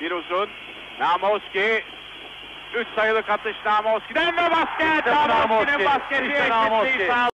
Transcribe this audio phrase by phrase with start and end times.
[0.00, 0.48] Bir uzun.
[1.00, 1.82] Namoski.
[2.76, 5.06] Üç sayılık atış Namoski'den ve basket.
[5.06, 7.30] Namoski'nin basketi eşitliği sağladı.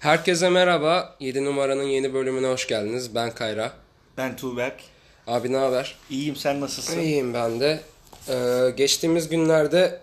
[0.00, 1.16] Herkese merhaba.
[1.20, 3.14] 7 numaranın yeni bölümüne hoş geldiniz.
[3.14, 3.72] Ben Kayra.
[4.16, 4.80] Ben Tuğberk.
[5.26, 5.96] Abi ne haber?
[6.10, 6.98] İyiyim sen nasılsın?
[7.00, 7.80] İyiyim ben de.
[8.28, 10.00] Ee, geçtiğimiz günlerde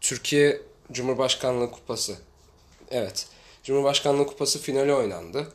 [0.00, 0.60] Türkiye
[0.92, 2.12] Cumhurbaşkanlığı Kupası.
[2.90, 3.26] Evet.
[3.62, 5.46] Cumhurbaşkanlığı Kupası finali oynandı.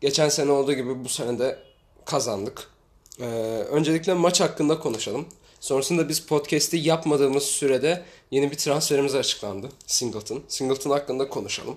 [0.00, 1.58] Geçen sene olduğu gibi bu sene de
[2.04, 2.70] kazandık.
[3.20, 3.24] Ee,
[3.70, 5.26] öncelikle maç hakkında konuşalım.
[5.60, 9.68] Sonrasında biz podcast'i yapmadığımız sürede yeni bir transferimiz açıklandı.
[9.86, 10.42] Singleton.
[10.48, 11.76] Singleton hakkında konuşalım.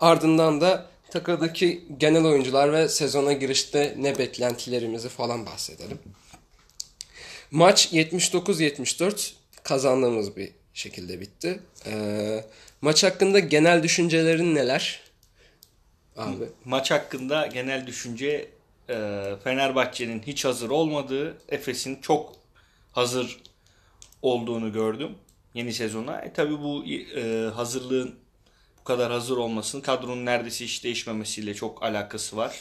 [0.00, 5.98] Ardından da takırdaki genel oyuncular ve sezona girişte ne beklentilerimizi falan bahsedelim.
[7.50, 11.60] Maç 79-74 kazandığımız bir şekilde bitti.
[11.86, 12.44] Ee,
[12.80, 15.00] maç hakkında genel düşüncelerin neler?
[16.16, 16.44] Abi.
[16.64, 18.48] Maç hakkında genel düşünce
[19.44, 22.36] Fenerbahçe'nin hiç hazır olmadığı, Efes'in çok
[22.92, 23.40] hazır
[24.22, 25.18] olduğunu gördüm
[25.54, 26.20] yeni sezona.
[26.20, 28.14] E, tabii bu e, hazırlığın
[28.80, 32.60] bu kadar hazır olmasının kadronun neredeyse hiç değişmemesiyle çok alakası var.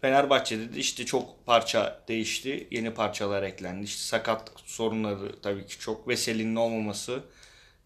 [0.00, 2.68] Fenerbahçe'de de işte çok parça değişti.
[2.70, 3.84] Yeni parçalar eklendi.
[3.84, 6.08] İşte sakatlık sorunları tabii ki çok.
[6.08, 7.20] Veseli'nin olmaması,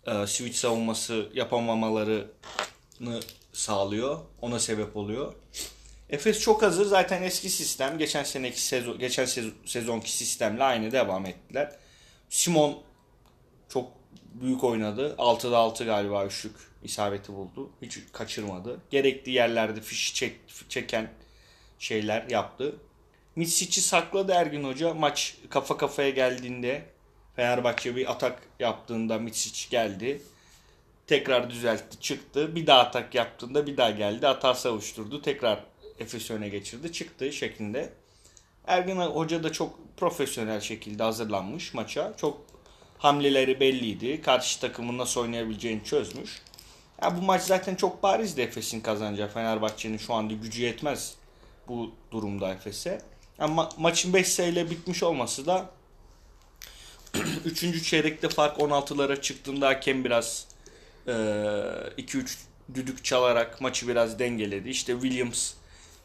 [0.07, 3.20] e, switch savunması yapamamalarını
[3.53, 4.19] sağlıyor.
[4.41, 5.35] Ona sebep oluyor.
[6.13, 6.87] Efes çok hazır.
[6.87, 7.99] Zaten eski sistem.
[7.99, 11.73] Geçen seneki sezon, geçen sezon, sezonki sistemle aynı devam ettiler.
[12.29, 12.83] Simon
[13.69, 13.91] çok
[14.35, 15.15] büyük oynadı.
[15.19, 17.71] 6'da 6 galiba üçlük isabeti buldu.
[17.83, 18.81] Hiç kaçırmadı.
[18.91, 20.37] Gerekli yerlerde fiş çek,
[20.69, 21.11] çeken
[21.79, 22.77] şeyler yaptı.
[23.37, 24.95] Mitsic'i sakladı Ergin Hoca.
[24.95, 26.83] Maç kafa kafaya geldiğinde
[27.37, 30.23] Fenerbahçe bir atak yaptığında Mitsic geldi.
[31.07, 32.57] Tekrar düzeltti çıktı.
[32.57, 34.27] Bir daha atak yaptığında bir daha geldi.
[34.27, 35.23] Hata savuşturdu.
[35.23, 35.72] Tekrar
[36.03, 36.92] Efes öne geçirdi.
[36.92, 37.92] Çıktı şeklinde.
[38.67, 42.12] Ergin Hoca da çok profesyonel şekilde hazırlanmış maça.
[42.17, 42.41] Çok
[42.98, 44.23] hamleleri belliydi.
[44.23, 46.42] Karşı takımın nasıl oynayabileceğini çözmüş.
[47.03, 49.29] Ya bu maç zaten çok barizdi Efes'in kazanacağı.
[49.29, 51.14] Fenerbahçe'nin şu anda gücü yetmez
[51.68, 53.02] bu durumda Efes'e.
[53.39, 55.70] Ama maçın 5 sayıyla bitmiş olması da
[57.45, 57.85] 3.
[57.85, 60.46] çeyrekte fark 16'lara çıktığında hakem biraz
[61.07, 62.36] 2-3
[62.74, 64.68] düdük çalarak maçı biraz dengeledi.
[64.68, 65.52] İşte Williams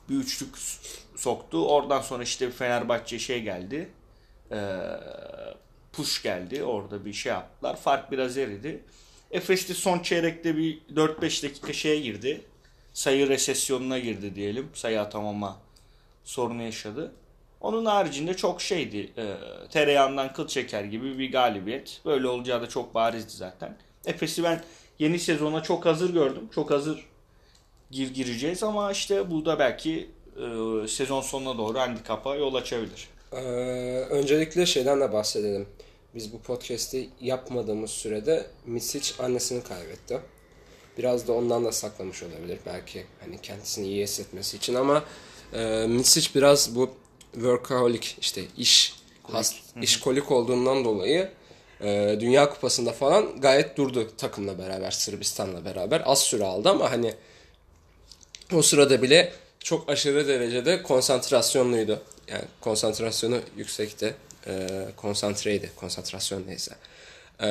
[0.09, 0.55] bir üçlük
[1.15, 1.67] soktu.
[1.67, 3.89] Oradan sonra işte Fenerbahçe şey geldi.
[5.93, 6.63] Push geldi.
[6.63, 7.75] Orada bir şey yaptılar.
[7.75, 8.83] Fark biraz eridi.
[9.31, 12.41] Efes de son çeyrekte bir 4-5 dakika şeye girdi.
[12.93, 14.69] Sayı resesyonuna girdi diyelim.
[14.73, 15.57] Sayı atamama
[16.23, 17.11] sorunu yaşadı.
[17.61, 19.11] Onun haricinde çok şeydi.
[19.17, 19.33] E,
[19.71, 22.01] tereyağından kıl çeker gibi bir galibiyet.
[22.05, 23.77] Böyle olacağı da çok barizdi zaten.
[24.05, 24.63] Efes'i ben
[24.99, 26.49] yeni sezona çok hazır gördüm.
[26.55, 27.05] Çok hazır
[27.91, 33.07] gir gireceğiz ama işte bu da belki e, sezon sonuna doğru handikapa yol açabilir.
[33.31, 33.37] Ee,
[34.09, 35.67] öncelikle şeyden de bahsedelim.
[36.15, 40.19] Biz bu podcast'i yapmadığımız sürede Misic annesini kaybetti.
[40.97, 45.03] Biraz da ondan da saklamış olabilir belki hani kendisini iyi hissetmesi için ama
[45.53, 46.89] e, Misic biraz bu
[47.33, 51.29] workaholic işte iş has, işkolik olduğundan dolayı
[51.81, 57.13] e, Dünya Kupası'nda falan gayet durdu takımla beraber Sırbistan'la beraber az süre aldı ama hani
[58.53, 62.01] o sırada bile çok aşırı derecede konsantrasyonluydu.
[62.27, 64.15] Yani konsantrasyonu yüksekti.
[64.47, 65.71] E, konsantreydi.
[65.75, 66.75] Konsantrasyon neyse.
[67.41, 67.49] E,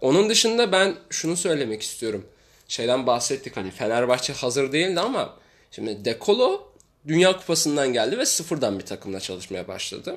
[0.00, 2.26] onun dışında ben şunu söylemek istiyorum.
[2.68, 5.36] Şeyden bahsettik hani Fenerbahçe hazır değildi ama
[5.70, 6.74] şimdi Dekolo
[7.06, 10.16] Dünya Kupası'ndan geldi ve sıfırdan bir takımla çalışmaya başladı.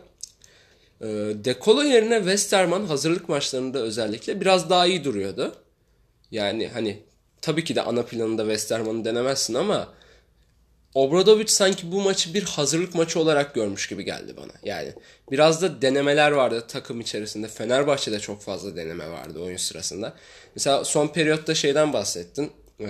[1.02, 1.06] E,
[1.44, 5.56] Dekolo yerine Westerman hazırlık maçlarında özellikle biraz daha iyi duruyordu.
[6.32, 7.04] Yani hani
[7.42, 9.94] tabii ki de ana planında Westerman'ı denemezsin ama
[10.98, 14.52] Obradovic sanki bu maçı bir hazırlık maçı olarak görmüş gibi geldi bana.
[14.64, 14.94] Yani
[15.32, 17.48] biraz da denemeler vardı takım içerisinde.
[17.48, 20.14] Fenerbahçe'de çok fazla deneme vardı oyun sırasında.
[20.56, 22.52] Mesela son periyotta şeyden bahsettin.
[22.80, 22.86] Ee,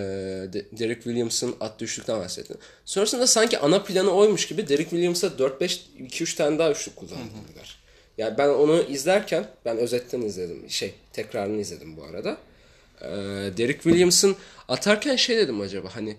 [0.72, 2.57] Derek Williams'ın attığı üçlükten bahsettin.
[2.85, 7.79] Sonrasında sanki ana planı oymuş gibi Derek Williams'a 4-5 2-3 tane daha üçlük kullandırdılar.
[8.17, 10.70] Yani ben onu izlerken ben özetten izledim.
[10.70, 12.37] Şey tekrarını izledim bu arada.
[13.02, 13.08] Ee,
[13.58, 14.35] Derek Williams'ın
[14.67, 16.17] atarken şey dedim acaba hani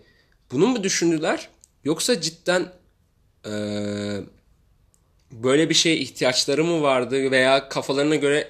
[0.51, 1.49] bunu mu düşündüler
[1.85, 2.73] Yoksa cidden
[3.47, 3.53] e,
[5.33, 8.49] böyle bir şeye ihtiyaçları mı vardı veya kafalarına göre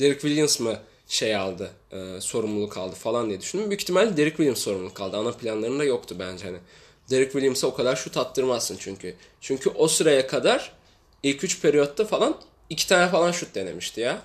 [0.00, 0.78] Derek Williams mı
[1.08, 3.70] şey aldı, e, sorumluluk aldı falan diye düşündüm.
[3.70, 5.16] Büyük ihtimalle Derek Williams sorumluluk aldı.
[5.16, 6.58] Ana planlarında yoktu bence hani.
[7.10, 9.14] Derek Williams'a o kadar şut attırmazsın çünkü.
[9.40, 10.72] Çünkü o sıraya kadar
[11.22, 12.36] ilk 3 periyotta falan
[12.70, 14.22] iki tane falan şut denemişti ya.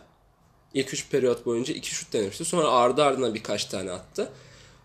[0.74, 2.46] İlk 3 periyot boyunca iki şut denemişti.
[2.46, 4.30] Sonra ardı ardına birkaç tane attı.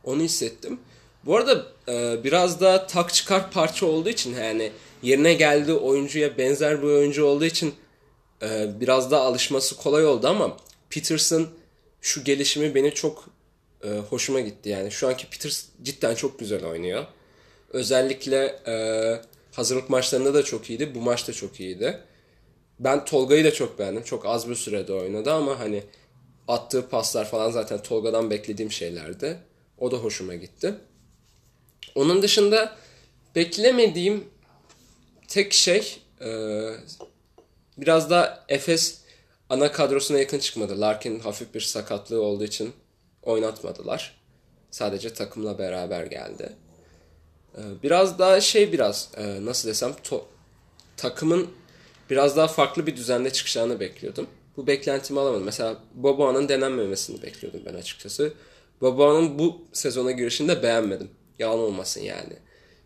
[0.05, 0.81] Onu hissettim.
[1.25, 4.73] Bu arada e, biraz da tak çıkar parça olduğu için yani
[5.03, 7.75] yerine geldiği oyuncuya benzer bir oyuncu olduğu için
[8.43, 10.57] e, biraz daha alışması kolay oldu ama
[10.91, 11.49] Peterson
[12.01, 13.25] şu gelişimi beni çok
[13.85, 14.69] e, hoşuma gitti.
[14.69, 17.07] Yani şu anki Peters cidden çok güzel oynuyor.
[17.73, 18.59] Özellikle
[19.53, 20.95] hazırlık maçlarında da çok iyiydi.
[20.95, 22.01] Bu maçta çok iyiydi.
[22.81, 24.03] Ben Tolga'yı da çok beğendim.
[24.03, 25.83] Çok az bir sürede oynadı ama hani
[26.49, 29.39] attığı paslar falan zaten Tolga'dan beklediğim şeylerdi.
[29.79, 30.75] O da hoşuma gitti.
[31.99, 32.77] Onun dışında
[33.35, 34.25] beklemediğim
[35.29, 36.31] tek şey e,
[37.79, 39.01] biraz da Efes
[39.49, 40.81] ana kadrosuna yakın çıkmadı.
[40.81, 42.73] Larkin hafif bir sakatlığı olduğu için
[43.23, 44.21] oynatmadılar.
[44.71, 46.53] Sadece takımla beraber geldi.
[47.55, 50.25] E, biraz daha şey biraz e, nasıl desem to-
[50.97, 51.49] takımın
[52.11, 54.27] biraz daha farklı bir düzende çıkacağını bekliyordum.
[54.57, 55.45] Bu beklentimi alamadım.
[55.45, 58.33] Mesela Boboa'nın denenmemesini bekliyordum ben açıkçası.
[58.81, 61.18] Boboa'nın bu sezona girişini de beğenmedim.
[61.39, 62.33] Yalan olmasın yani.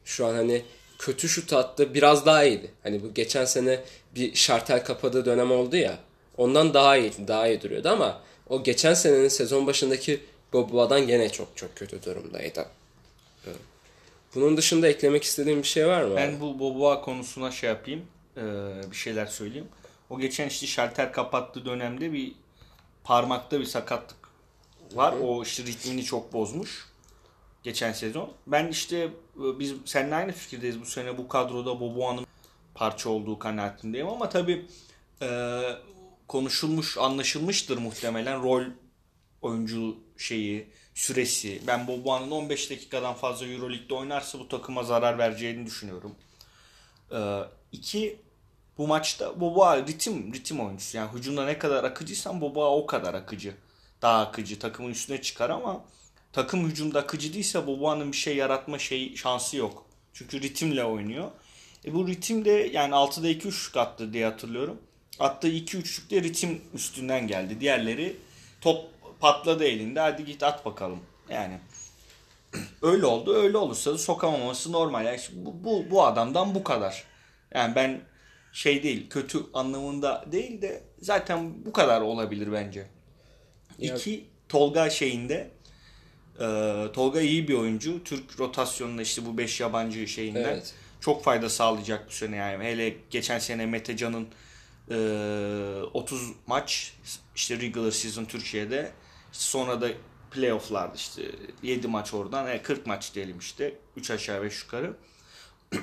[0.04, 0.62] Şu an hani
[0.98, 2.70] kötü şut attı biraz daha iyiydi.
[2.82, 3.80] Hani bu geçen sene
[4.14, 5.98] bir şartel kapadığı dönem oldu ya.
[6.36, 7.28] Ondan daha iyiydi.
[7.28, 10.20] Daha iyi duruyordu ama o geçen senenin sezon başındaki
[10.52, 12.66] Boboa'dan gene çok çok kötü durumdaydı.
[14.34, 16.16] Bunun dışında eklemek istediğim bir şey var mı?
[16.16, 18.02] Ben bu Boboa konusuna şey yapayım.
[18.36, 18.42] e,
[18.90, 19.68] bir şeyler söyleyeyim.
[20.10, 22.32] O geçen işte şalter kapattığı dönemde bir
[23.04, 24.18] parmakta bir sakatlık
[24.94, 25.14] var.
[25.22, 26.86] O işte ritmini çok bozmuş.
[27.62, 28.32] Geçen sezon.
[28.46, 28.96] Ben işte
[29.36, 30.80] e, biz seninle aynı fikirdeyiz.
[30.80, 32.26] Bu sene bu kadroda Boboa'nın
[32.74, 34.66] parça olduğu kanaatindeyim ama tabii
[35.22, 35.60] e,
[36.28, 38.62] konuşulmuş, anlaşılmıştır muhtemelen rol
[39.42, 41.62] oyuncu şeyi, süresi.
[41.66, 46.14] Ben Boboa'nın 15 dakikadan fazla Euroleague'de oynarsa bu takıma zarar vereceğini düşünüyorum.
[47.12, 47.40] Ee,
[47.72, 48.20] iki,
[48.78, 50.96] bu maçta Boboa ritim, ritim oyuncusu.
[50.96, 53.54] Yani hücumda ne kadar akıcıysan Boboa o kadar akıcı.
[54.02, 54.58] Daha akıcı.
[54.58, 55.84] Takımın üstüne çıkar ama
[56.32, 59.86] takım hücumda akıcı değilse Boboa'nın bir şey yaratma şey şansı yok.
[60.12, 61.30] Çünkü ritimle oynuyor.
[61.84, 64.78] E bu ritim de yani 6'da 2 üçlük attı diye hatırlıyorum.
[65.18, 67.60] Attığı 2 üçlük de ritim üstünden geldi.
[67.60, 68.16] Diğerleri
[68.60, 68.84] top
[69.20, 70.00] patladı elinde.
[70.00, 71.00] Hadi git at bakalım.
[71.30, 71.58] Yani
[72.82, 73.34] öyle oldu.
[73.34, 75.04] Öyle olursa da sokamaması normal.
[75.06, 77.04] Yani bu, bu, bu adamdan bu kadar.
[77.54, 78.00] Yani ben
[78.52, 82.86] şey değil kötü anlamında değil de zaten bu kadar olabilir bence.
[83.78, 85.50] Ya- İki Tolga şeyinde
[86.40, 88.04] e, Tolga iyi bir oyuncu.
[88.04, 90.74] Türk rotasyonunda işte bu 5 yabancı şeyinden Evet.
[91.00, 92.64] çok fayda sağlayacak bu sene yani.
[92.64, 94.28] Hele geçen sene Mete Can'ın
[94.90, 94.96] e,
[95.92, 96.94] 30 maç
[97.36, 98.92] işte regular season Türkiye'de
[99.32, 99.88] sonra da
[100.30, 101.22] playoff'larda işte
[101.62, 104.96] 7 maç oradan e, 40 maç diyelim işte 3 aşağı 5 yukarı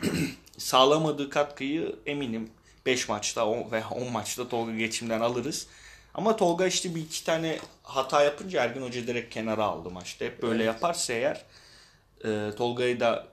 [0.58, 2.50] sağlamadığı katkıyı eminim
[2.86, 5.68] 5 maçta on- ve 10 maçta Tolga geçimden alırız.
[6.14, 10.26] Ama Tolga işte bir iki tane hata yapınca Ergin Hoca direkt kenara aldı maçta.
[10.26, 11.46] Hep böyle yaparsa eğer
[12.26, 13.28] e, Tolga'yı da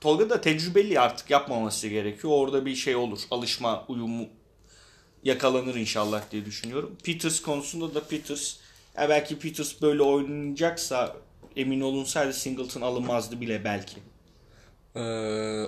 [0.00, 2.32] Tolga da tecrübeli artık yapmaması gerekiyor.
[2.36, 3.20] Orada bir şey olur.
[3.30, 4.26] Alışma uyumu
[5.24, 6.96] yakalanır inşallah diye düşünüyorum.
[7.04, 8.56] Peters konusunda da Peters
[8.96, 11.16] ya belki Peters böyle oynayacaksa
[11.56, 13.96] emin olunsaydı Singleton alınmazdı bile belki.
[14.94, 15.00] Ee,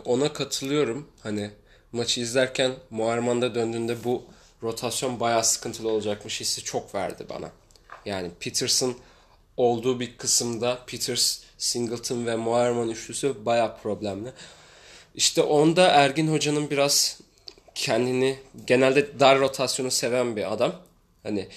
[0.04, 1.08] ona katılıyorum.
[1.22, 1.50] Hani
[1.92, 4.24] maçı izlerken Muharman'da döndüğünde bu
[4.62, 7.50] rotasyon bayağı sıkıntılı olacakmış hissi çok verdi bana.
[8.04, 8.96] Yani Peterson
[9.56, 14.32] olduğu bir kısımda Peters, Singleton ve Muharman üçlüsü bayağı problemli.
[15.14, 17.20] İşte onda Ergin Hoca'nın biraz
[17.74, 20.72] kendini genelde dar rotasyonu seven bir adam.
[21.22, 21.48] Hani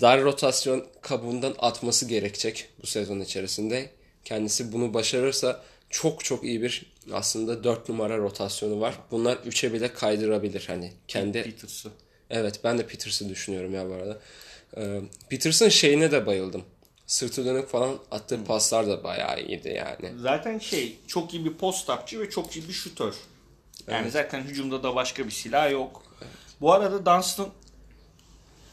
[0.00, 3.90] dar rotasyon kabuğundan atması gerekecek bu sezon içerisinde.
[4.24, 8.94] Kendisi bunu başarırsa çok çok iyi bir aslında 4 numara rotasyonu var.
[9.10, 11.90] Bunlar 3'e bile kaydırabilir hani kendi Peters'ı.
[12.30, 14.18] Evet ben de Peters'ı düşünüyorum ya bu arada.
[14.76, 16.64] Ee, Peters'ın şeyine de bayıldım.
[17.06, 20.20] Sırtı dönük falan attığı paslar da bayağı iyiydi yani.
[20.20, 23.14] Zaten şey çok iyi bir post-upçı ve çok iyi bir şutör.
[23.90, 26.02] Yani zaten hücumda da başka bir silah yok.
[26.60, 27.48] Bu arada Dunstan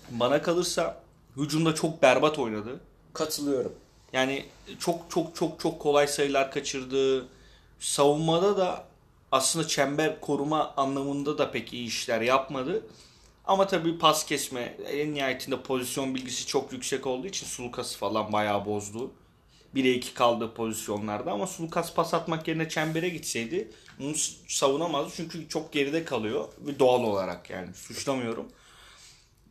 [0.10, 1.02] bana kalırsa
[1.38, 2.80] hücumda çok berbat oynadı.
[3.14, 3.74] Katılıyorum.
[4.14, 4.46] Yani
[4.80, 7.26] çok çok çok çok kolay sayılar kaçırdı.
[7.80, 8.86] Savunmada da
[9.32, 12.84] aslında çember koruma anlamında da pek iyi işler yapmadı.
[13.46, 18.66] Ama tabii pas kesme en nihayetinde pozisyon bilgisi çok yüksek olduğu için Sulukas'ı falan bayağı
[18.66, 19.12] bozdu.
[19.76, 24.14] 1'e 2 kaldığı pozisyonlarda ama Sulukas pas atmak yerine çembere gitseydi bunu
[24.48, 28.48] savunamazdı çünkü çok geride kalıyor ve doğal olarak yani suçlamıyorum.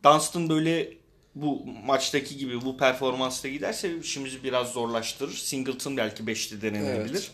[0.03, 0.97] Dunstan böyle
[1.35, 5.33] bu maçtaki gibi bu performansla giderse işimizi biraz zorlaştırır.
[5.33, 7.11] Singleton belki 5'te denenebilir.
[7.11, 7.31] Evet.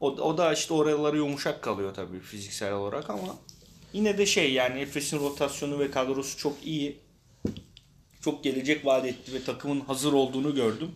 [0.00, 3.36] O, o da işte oraları yumuşak kalıyor tabii fiziksel olarak ama
[3.96, 6.98] yine de şey yani Efes'in rotasyonu ve kadrosu çok iyi.
[8.20, 10.90] Çok gelecek vaat etti ve takımın hazır olduğunu gördüm.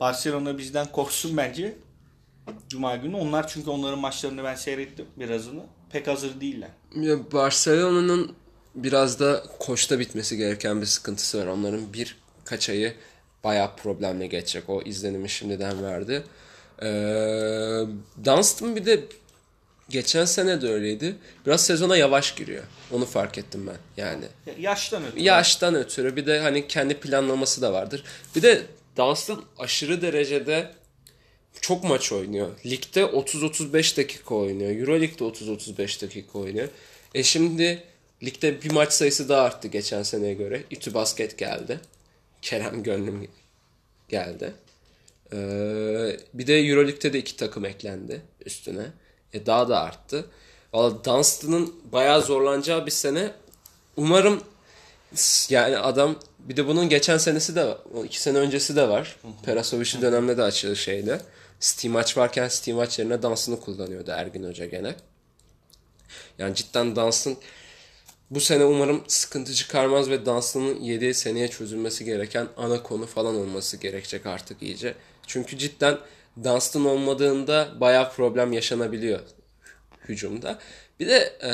[0.00, 1.76] Barcelona bizden korksun bence.
[2.68, 3.16] Cuma günü.
[3.16, 5.62] Onlar çünkü onların maçlarını ben seyrettim birazını.
[5.92, 6.70] Pek hazır değiller.
[6.96, 8.32] Ya Barcelona'nın
[8.74, 11.46] biraz da koçta bitmesi gereken bir sıkıntısı var.
[11.46, 12.94] Onların birkaç ayı
[13.44, 14.70] bayağı problemle geçecek.
[14.70, 16.24] O izlenimi şimdiden verdi.
[16.82, 16.86] Ee,
[18.24, 19.04] Dunstan bir de
[19.88, 21.16] geçen sene de öyleydi.
[21.46, 22.64] Biraz sezona yavaş giriyor.
[22.92, 24.24] Onu fark ettim ben yani.
[24.58, 25.22] Yaştan ötürü.
[25.22, 28.04] Yaştan ötürü bir de hani kendi planlaması da vardır.
[28.36, 28.62] Bir de
[28.96, 30.70] Dunstan aşırı derecede
[31.60, 32.48] çok maç oynuyor.
[32.66, 34.70] Ligde 30-35 dakika oynuyor.
[34.70, 36.68] Euroleague'de 30-35 dakika oynuyor.
[37.14, 37.82] E şimdi
[38.22, 40.62] ligde bir maç sayısı daha arttı geçen seneye göre.
[40.70, 41.80] İTÜ Basket geldi.
[42.42, 43.28] Kerem Gönlüm
[44.08, 44.52] geldi.
[45.32, 45.36] Ee,
[46.34, 48.86] bir de Euroleague'de de iki takım eklendi üstüne.
[49.36, 50.24] E daha da arttı.
[50.72, 53.32] Valla Dunstan'ın bayağı zorlanacağı bir sene.
[53.96, 54.40] Umarım
[55.48, 59.16] yani adam bir de bunun geçen senesi de iki sene öncesi de var.
[59.44, 61.20] Perasovic'in döneminde de açılır şeyde.
[61.60, 64.94] Steam maç varken Steam maç yerine dansını kullanıyordu Ergin Hoca gene.
[66.38, 67.36] Yani cidden dansın
[68.30, 73.76] bu sene umarım sıkıntı çıkarmaz ve dansının 7 seneye çözülmesi gereken ana konu falan olması
[73.76, 74.94] gerekecek artık iyice.
[75.26, 75.98] Çünkü cidden
[76.44, 79.20] Dunstan olmadığında bayağı problem yaşanabiliyor
[80.08, 80.58] hücumda.
[81.00, 81.50] Bir de e,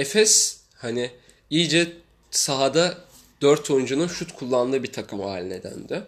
[0.00, 1.10] Efes hani
[1.50, 1.92] iyice
[2.30, 2.94] sahada
[3.42, 6.06] 4 oyuncunun şut kullandığı bir takım haline döndü.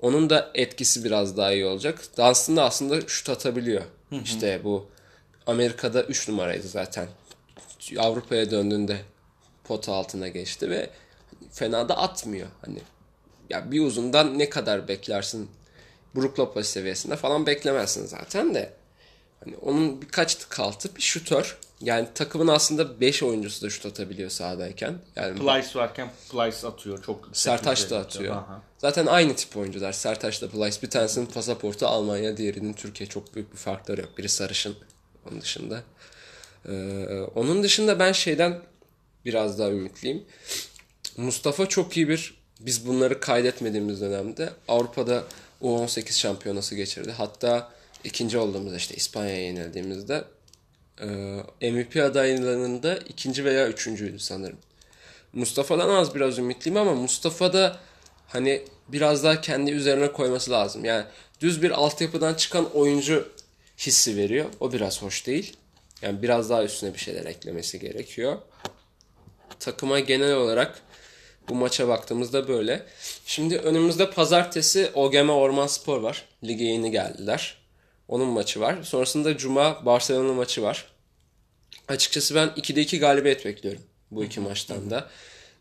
[0.00, 1.98] Onun da etkisi biraz daha iyi olacak.
[2.16, 3.82] Dunstan da aslında şut atabiliyor.
[4.24, 4.86] İşte bu
[5.46, 7.08] Amerika'da 3 numaraydı zaten.
[7.98, 8.98] Avrupa'ya döndüğünde
[9.64, 10.90] pota altına geçti ve
[11.52, 12.48] fena da atmıyor.
[12.60, 12.78] Hani
[13.50, 15.50] ya bir uzundan ne kadar beklersin
[16.14, 18.72] Brook Lopez seviyesinde falan beklemezsin zaten de.
[19.44, 21.58] Hani onun birkaç tık altı bir şutör.
[21.80, 24.98] Yani takımın aslında 5 oyuncusu da şut atabiliyor sahadayken.
[25.16, 27.02] Yani Plyce varken Plyce atıyor.
[27.02, 28.36] Çok Sertaç da atıyor.
[28.36, 28.62] Aha.
[28.78, 29.92] Zaten aynı tip oyuncular.
[29.92, 30.82] Sertaç da Plyce.
[30.82, 33.08] Bir tanesinin pasaportu Almanya, diğerinin Türkiye.
[33.08, 34.18] Çok büyük bir farkları yok.
[34.18, 34.76] Biri sarışın
[35.30, 35.82] onun dışında.
[36.68, 36.72] Ee,
[37.34, 38.60] onun dışında ben şeyden
[39.24, 40.24] biraz daha ümitliyim.
[41.16, 45.24] Mustafa çok iyi bir biz bunları kaydetmediğimiz dönemde Avrupa'da
[45.66, 47.12] U18 şampiyonası geçirdi.
[47.12, 47.72] Hatta
[48.04, 50.24] ikinci olduğumuzda işte İspanya'ya yenildiğimizde
[51.00, 54.58] e, MVP adaylarında ikinci veya üçüncüydü sanırım.
[55.32, 57.78] Mustafa'dan az biraz ümitliyim ama Mustafa da
[58.28, 60.84] hani biraz daha kendi üzerine koyması lazım.
[60.84, 61.04] Yani
[61.40, 63.28] düz bir altyapıdan çıkan oyuncu
[63.78, 64.46] hissi veriyor.
[64.60, 65.56] O biraz hoş değil.
[66.02, 68.38] Yani biraz daha üstüne bir şeyler eklemesi gerekiyor.
[69.60, 70.82] Takıma genel olarak
[71.48, 72.86] bu maça baktığımızda böyle.
[73.26, 76.24] Şimdi önümüzde pazartesi OGM Orman Spor var.
[76.44, 77.56] Lige yeni geldiler.
[78.08, 78.82] Onun maçı var.
[78.82, 80.84] Sonrasında Cuma Barcelona maçı var.
[81.88, 85.08] Açıkçası ben 2'de 2 galibiyet bekliyorum bu iki maçtan da.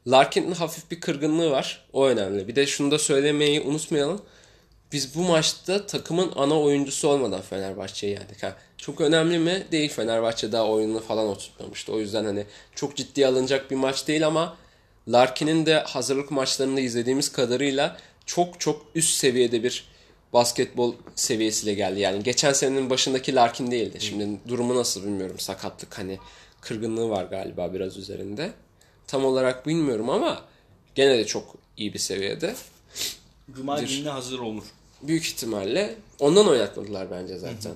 [0.08, 1.86] Larkin'in hafif bir kırgınlığı var.
[1.94, 2.48] O önemli.
[2.48, 4.22] Bir de şunu da söylemeyi unutmayalım.
[4.92, 8.44] Biz bu maçta takımın ana oyuncusu olmadan Fenerbahçe'yi yendik.
[8.44, 9.68] Ha, çok önemli mi?
[9.72, 9.90] Değil.
[9.90, 11.92] Fenerbahçe daha oyununu falan oturtmamıştı.
[11.92, 14.58] O yüzden hani çok ciddiye alınacak bir maç değil ama
[15.08, 19.88] Larkin'in de hazırlık maçlarında izlediğimiz kadarıyla çok çok üst seviyede bir
[20.34, 22.00] basketbol seviyesiyle geldi.
[22.00, 23.98] Yani geçen senenin başındaki Larkin değildi.
[24.02, 25.40] Şimdi durumu nasıl bilmiyorum.
[25.40, 26.20] Sakatlık hani
[26.62, 28.52] kırgınlığı var galiba biraz üzerinde.
[29.08, 30.42] Tam olarak bilmiyorum ama
[30.96, 32.56] gene de çok iyi bir seviyede.
[33.56, 34.64] Cuma gününe hazır olur.
[35.02, 37.72] Büyük ihtimalle ondan oynatmadılar bence zaten.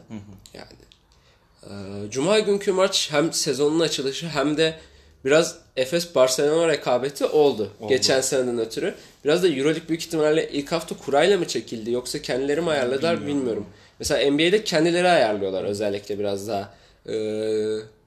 [0.53, 2.11] yani.
[2.11, 4.79] Cuma günkü maç hem sezonun açılışı hem de
[5.25, 7.71] biraz Efes Barcelona rekabeti oldu.
[7.89, 8.93] Geçen seneden ötürü.
[9.25, 13.65] Biraz da Euroleague büyük ihtimalle ilk hafta kurayla mı çekildi yoksa kendileri mi ayarladılar bilmiyorum.
[13.99, 16.73] Mesela NBA'de kendileri ayarlıyorlar özellikle biraz daha
[17.09, 17.15] e,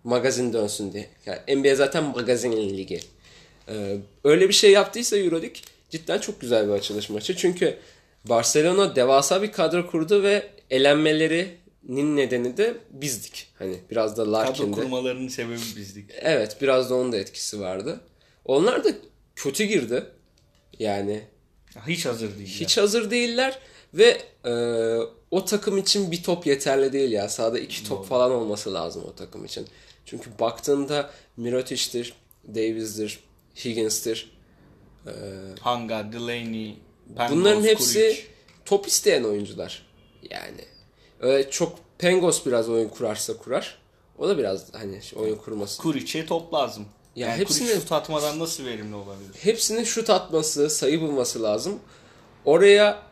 [0.05, 1.07] magazin dönsün diye.
[1.27, 3.01] Yani NBA zaten magazin ligi.
[3.69, 7.37] E, öyle bir şey yaptıysa Euroleague cidden çok güzel bir açılış maçı.
[7.37, 7.77] Çünkü
[8.25, 10.47] Barcelona devasa bir kadro kurdu ve
[11.89, 13.47] elenmelerinin nedeni de bizdik.
[13.59, 14.71] Hani biraz da Kadro Larkin'de.
[14.71, 16.11] kurmalarının sebebi bizdik.
[16.21, 18.01] Evet biraz da onun da etkisi vardı.
[18.45, 18.89] Onlar da
[19.37, 20.05] kötü girdi.
[20.79, 21.23] Yani
[21.89, 22.49] Hiç hazır değil.
[22.49, 23.59] hiç hazır değiller
[23.95, 24.53] ve e,
[25.31, 27.29] o takım için bir top yeterli değil ya.
[27.29, 29.67] Sahada iki top falan olması lazım o takım için.
[30.05, 32.13] Çünkü baktığında Mirotic'tir,
[32.49, 33.19] Davis'tir,
[33.65, 34.33] Higgins'tir.
[35.61, 36.77] Hanga, Delaney,
[37.17, 38.23] Pangos, Bunların hepsi Kuric.
[38.65, 39.87] top isteyen oyuncular.
[40.31, 40.65] Yani
[41.23, 43.79] öyle çok Pengos biraz oyun kurarsa kurar.
[44.19, 45.83] O da biraz hani oyun kurması.
[45.83, 46.87] Kuric'e top lazım.
[47.17, 49.31] Ya yani hepsini- şut atmadan nasıl verimli olabilir?
[49.41, 51.79] Hepsinin şut atması, sayı bulması lazım.
[52.45, 53.03] Oraya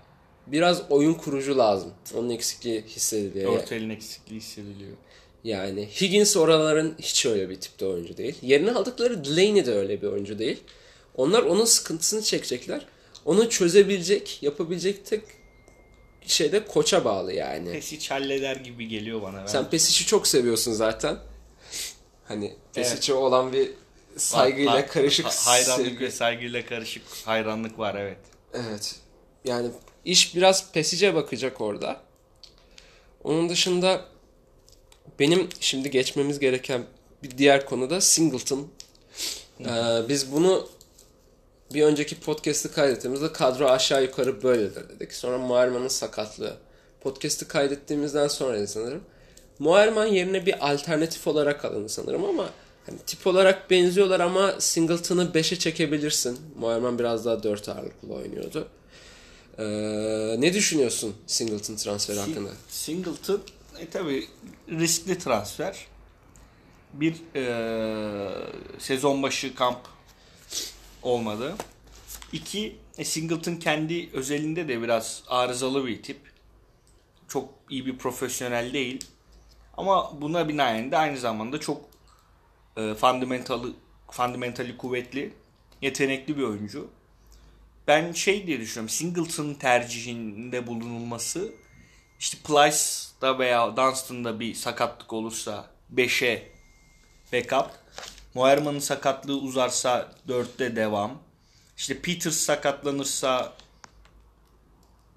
[0.46, 1.92] biraz oyun kurucu lazım.
[2.14, 3.52] Onun eksikliği hissediliyor.
[3.52, 4.96] Orta elin eksikliği hissediliyor.
[5.44, 8.34] Yani Higgins oraların hiç öyle bir tipte oyuncu değil.
[8.42, 10.60] Yerine aldıkları Delaney de öyle bir oyuncu değil.
[11.16, 12.86] Onlar onun sıkıntısını çekecekler.
[13.24, 15.22] Onu çözebilecek, yapabilecek tek
[16.26, 17.72] şey de koça bağlı yani.
[17.72, 19.40] Pesic halleder gibi geliyor bana.
[19.40, 19.46] Ben.
[19.46, 21.18] Sen Pesic'i çok seviyorsun zaten.
[22.24, 23.70] Hani Pesic'e olan bir
[24.16, 26.00] saygıyla Ha- karışık ha- hayranlık sevgi.
[26.04, 28.18] ve saygıyla karışık hayranlık var evet.
[28.54, 28.94] Evet.
[29.44, 29.68] Yani
[30.04, 32.00] iş biraz pesice bakacak orada.
[33.24, 34.04] Onun dışında
[35.18, 36.82] benim şimdi geçmemiz gereken
[37.22, 38.68] bir diğer konu da Singleton.
[39.60, 39.64] Ee,
[40.08, 40.68] biz bunu
[41.74, 45.12] bir önceki podcast'ı kaydettiğimizde kadro aşağı yukarı böyledir dedik.
[45.12, 46.56] Sonra Muharman'ın sakatlığı.
[47.00, 49.00] Podcast'ı kaydettiğimizden sonra sanırım.
[49.58, 52.50] Muharman yerine bir alternatif olarak alındı sanırım ama
[52.86, 56.38] hani tip olarak benziyorlar ama Singleton'ı 5'e çekebilirsin.
[56.58, 58.68] Muharman biraz daha 4 ağırlıklı oynuyordu.
[59.58, 59.64] Ee,
[60.38, 62.50] ne düşünüyorsun Singleton transferi hakkında?
[62.68, 63.40] Singleton
[63.78, 64.26] e, tabi
[64.68, 65.86] riskli transfer.
[66.92, 67.44] Bir e,
[68.78, 69.78] sezon başı kamp
[71.02, 71.56] olmadı.
[72.32, 76.18] İki e, Singleton kendi özelinde de biraz arızalı bir tip.
[77.28, 79.04] Çok iyi bir profesyonel değil.
[79.76, 81.80] Ama buna binaen de aynı zamanda çok
[82.76, 83.72] e, fundamentalı,
[84.10, 85.34] fundamentali kuvvetli,
[85.82, 86.90] yetenekli bir oyuncu.
[87.86, 88.88] Ben şey diye düşünüyorum.
[88.88, 91.52] Singleton tercihinde bulunulması
[92.20, 96.48] işte Plyce'da veya Dunstan'da bir sakatlık olursa 5'e
[97.32, 97.79] backup.
[98.34, 101.22] Moerman'ın sakatlığı uzarsa 4'te devam.
[101.76, 103.56] İşte Peters sakatlanırsa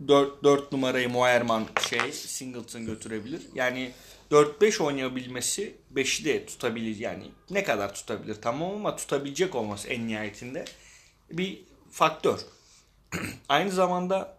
[0.07, 3.41] 4, 4 numarayı Moerman şey Singleton götürebilir.
[3.55, 3.91] Yani
[4.31, 7.31] 4-5 oynayabilmesi 5'i de tutabilir yani.
[7.49, 10.65] Ne kadar tutabilir tamam ama tutabilecek olması en nihayetinde
[11.31, 12.39] bir faktör.
[13.49, 14.37] Aynı zamanda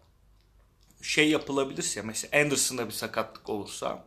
[1.02, 4.04] şey yapılabilirse mesela Anderson'da bir sakatlık olursa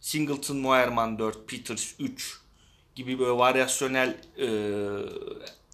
[0.00, 2.41] Singleton, Moerman 4, Peters 3
[2.94, 4.48] gibi böyle varyasyonel e,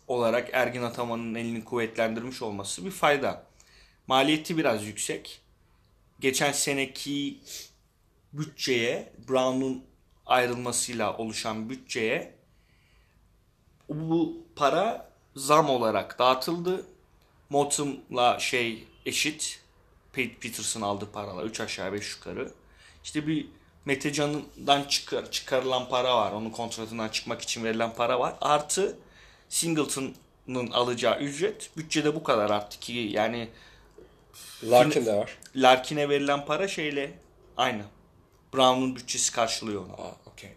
[0.08, 3.46] olarak Ergin Ataman'ın elini kuvvetlendirmiş olması bir fayda.
[4.06, 5.40] Maliyeti biraz yüksek.
[6.20, 7.38] Geçen seneki
[8.32, 9.84] bütçeye, Brown'un
[10.26, 12.34] ayrılmasıyla oluşan bütçeye
[13.88, 16.86] bu para zam olarak dağıtıldı.
[17.50, 19.62] Motum'la şey eşit.
[20.12, 22.52] Pete Peterson aldığı paralar 3 aşağı 5 yukarı.
[23.04, 23.48] İşte bir
[23.88, 26.32] Mete Can'dan çıkar, çıkarılan para var.
[26.32, 28.34] Onun kontratından çıkmak için verilen para var.
[28.40, 28.98] Artı
[29.48, 31.70] Singleton'ın alacağı ücret.
[31.76, 33.48] Bütçede bu kadar arttı ki yani
[34.64, 35.38] Larkin de var.
[35.56, 37.18] Larkin'e verilen para şeyle
[37.56, 37.82] aynı.
[38.54, 39.92] Brown'un bütçesi karşılıyor onu.
[39.92, 40.50] Aa, okey.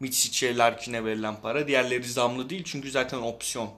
[0.00, 1.68] Mitsic'e Larkin'e verilen para.
[1.68, 3.70] Diğerleri zamlı değil çünkü zaten opsiyon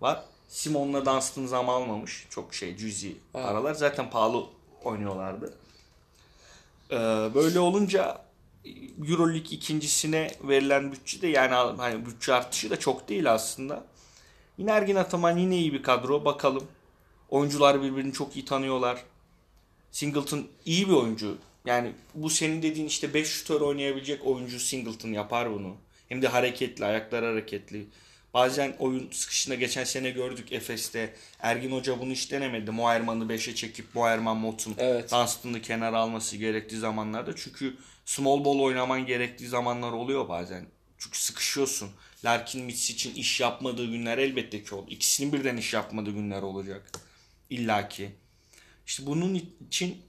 [0.00, 0.22] var.
[0.48, 2.26] Simon'la Dunstan zam almamış.
[2.30, 3.74] Çok şey cüzi paralar.
[3.74, 4.46] Zaten pahalı
[4.84, 5.54] oynuyorlardı.
[6.90, 6.96] Ee,
[7.34, 8.26] böyle olunca
[9.08, 13.84] Euroleague ikincisine verilen bütçe de yani hani bütçe artışı da çok değil aslında.
[14.58, 16.24] Yine Ergin Ataman yine iyi bir kadro.
[16.24, 16.64] Bakalım.
[17.28, 19.04] Oyuncular birbirini çok iyi tanıyorlar.
[19.90, 21.38] Singleton iyi bir oyuncu.
[21.64, 25.76] Yani bu senin dediğin işte 5 şutör oynayabilecek oyuncu Singleton yapar bunu.
[26.08, 27.86] Hem de hareketli, ayaklar hareketli.
[28.36, 31.14] Bazen oyun sıkışında geçen sene gördük Efes'te.
[31.40, 32.70] Ergin Hoca bunu hiç denemedi.
[32.70, 35.12] Moerman'ı 5'e çekip Moerman Motun Evet.
[35.12, 37.36] Dunstan'ı kenara alması gerektiği zamanlarda.
[37.36, 40.66] Çünkü small ball oynaman gerektiği zamanlar oluyor bazen.
[40.98, 41.90] Çünkü sıkışıyorsun.
[42.24, 44.90] Larkin Mitch için iş yapmadığı günler elbette ki oldu.
[44.90, 46.90] İkisinin birden iş yapmadığı günler olacak.
[47.50, 48.10] İlla ki.
[48.86, 50.02] İşte bunun için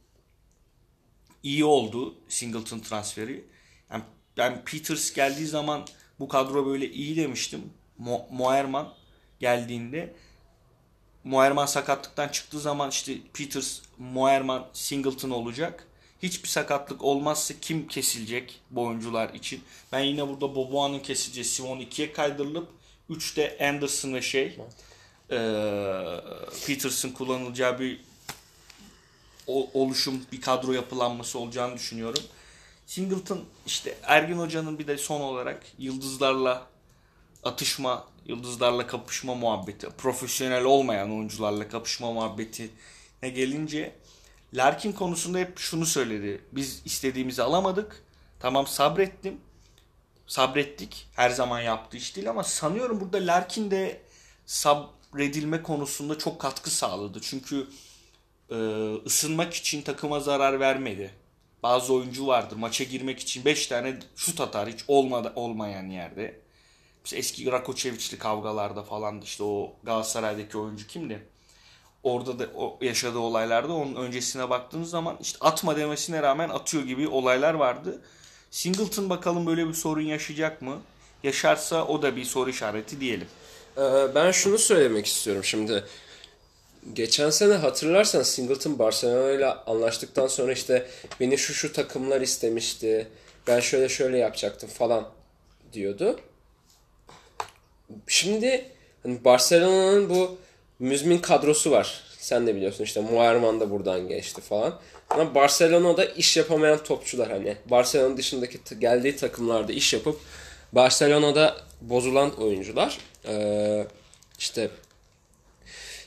[1.44, 3.46] iyi oldu Singleton transferi.
[3.92, 4.04] Yani
[4.38, 5.86] ben Peters geldiği zaman
[6.20, 7.62] bu kadro böyle iyi demiştim.
[8.04, 8.94] Mo- Moerman
[9.40, 10.14] geldiğinde
[11.24, 15.88] Moerman sakatlıktan çıktığı zaman işte Peters, Moerman, Singleton olacak.
[16.24, 19.64] Hiçbir sakatlık olmazsa kim kesilecek bu oyuncular için?
[19.92, 22.68] Ben yine burada Boboa'nın kesileceği Simon 2'ye kaydırılıp
[23.10, 24.58] 3'te Anderson ve şey
[25.32, 26.22] eee
[26.68, 28.02] Peterson kullanılacağı bir
[29.48, 32.24] oluşum, bir kadro yapılanması olacağını düşünüyorum.
[32.86, 36.68] Singleton işte Ergin Hoca'nın bir de son olarak yıldızlarla
[37.48, 42.70] atışma, yıldızlarla kapışma muhabbeti, profesyonel olmayan oyuncularla kapışma muhabbeti
[43.24, 43.96] ne gelince
[44.54, 46.42] Larkin konusunda hep şunu söyledi.
[46.52, 48.04] Biz istediğimizi alamadık.
[48.40, 49.42] Tamam sabrettim.
[50.28, 51.08] Sabrettik.
[51.16, 54.02] Her zaman yaptığı iş değil ama sanıyorum burada Larkin de
[54.46, 57.20] sabredilme konusunda çok katkı sağladı.
[57.22, 57.68] Çünkü
[58.52, 58.56] e,
[59.06, 61.14] ısınmak için takıma zarar vermedi.
[61.64, 66.47] Bazı oyuncu vardır maça girmek için 5 tane şut atar hiç olmadı, olmayan yerde.
[67.14, 71.28] Eski Rakoçeviç'li kavgalarda falan işte o Galatasaray'daki oyuncu kimdi?
[72.04, 77.08] Orada da o yaşadığı olaylarda onun öncesine baktığınız zaman işte atma demesine rağmen atıyor gibi
[77.08, 78.02] olaylar vardı.
[78.52, 80.82] Singleton bakalım böyle bir sorun yaşayacak mı?
[81.24, 83.28] Yaşarsa o da bir soru işareti diyelim.
[83.78, 83.82] Ee,
[84.16, 85.84] ben şunu söylemek istiyorum şimdi.
[86.94, 90.90] Geçen sene hatırlarsan Singleton Barcelona ile anlaştıktan sonra işte
[91.20, 93.08] beni şu şu takımlar istemişti.
[93.48, 95.10] Ben şöyle şöyle yapacaktım falan
[95.74, 96.20] diyordu.
[98.08, 98.66] Şimdi
[99.04, 100.38] hani Barcelona'nın bu
[100.80, 102.04] müzmin kadrosu var.
[102.20, 104.80] Sen de biliyorsun işte Muayerman da buradan geçti falan.
[105.10, 110.20] Ama Barcelona'da iş yapamayan topçular hani Barcelona dışındaki geldiği takımlarda iş yapıp
[110.74, 112.98] Barcelona'da bozulan oyuncular.
[113.28, 113.88] Ee,
[114.40, 114.70] işte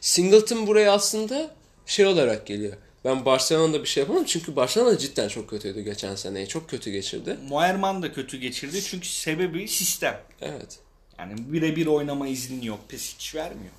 [0.01, 1.51] Singleton buraya aslında
[1.87, 2.77] şey olarak geliyor.
[3.05, 6.49] Ben Barcelona'da bir şey yapamam çünkü Barcelona cidden çok kötüydü geçen seneyi.
[6.49, 7.37] Çok kötü geçirdi.
[7.49, 10.21] Moerman da kötü geçirdi çünkü sebebi sistem.
[10.41, 10.79] Evet.
[11.21, 12.81] Yani birebir oynama iznin yok.
[12.89, 13.73] Pesic vermiyor.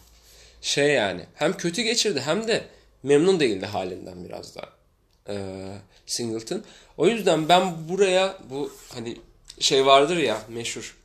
[0.62, 2.66] Şey yani hem kötü geçirdi hem de
[3.04, 4.70] memnun değildi halinden biraz da
[5.30, 5.68] ee,
[6.06, 6.64] Singleton.
[6.98, 9.18] O yüzden ben buraya bu hani
[9.60, 10.98] şey vardır ya meşhur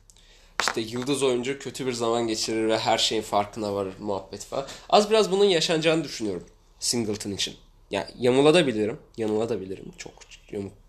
[0.61, 4.67] işte yıldız oyuncu kötü bir zaman geçirir ve her şeyin farkına varır muhabbet falan.
[4.89, 6.45] Az biraz bunun yaşanacağını düşünüyorum
[6.79, 7.55] Singleton için.
[7.91, 8.99] Ya yanılabilirim.
[9.17, 9.85] Yanılabilirim.
[9.97, 10.13] Çok
[10.51, 10.86] yamuk-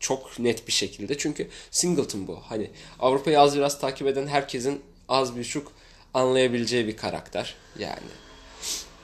[0.00, 1.18] çok net bir şekilde.
[1.18, 2.40] Çünkü Singleton bu.
[2.46, 5.72] Hani Avrupa'yı az biraz takip eden herkesin az buçuk
[6.14, 7.54] anlayabileceği bir karakter.
[7.78, 8.08] Yani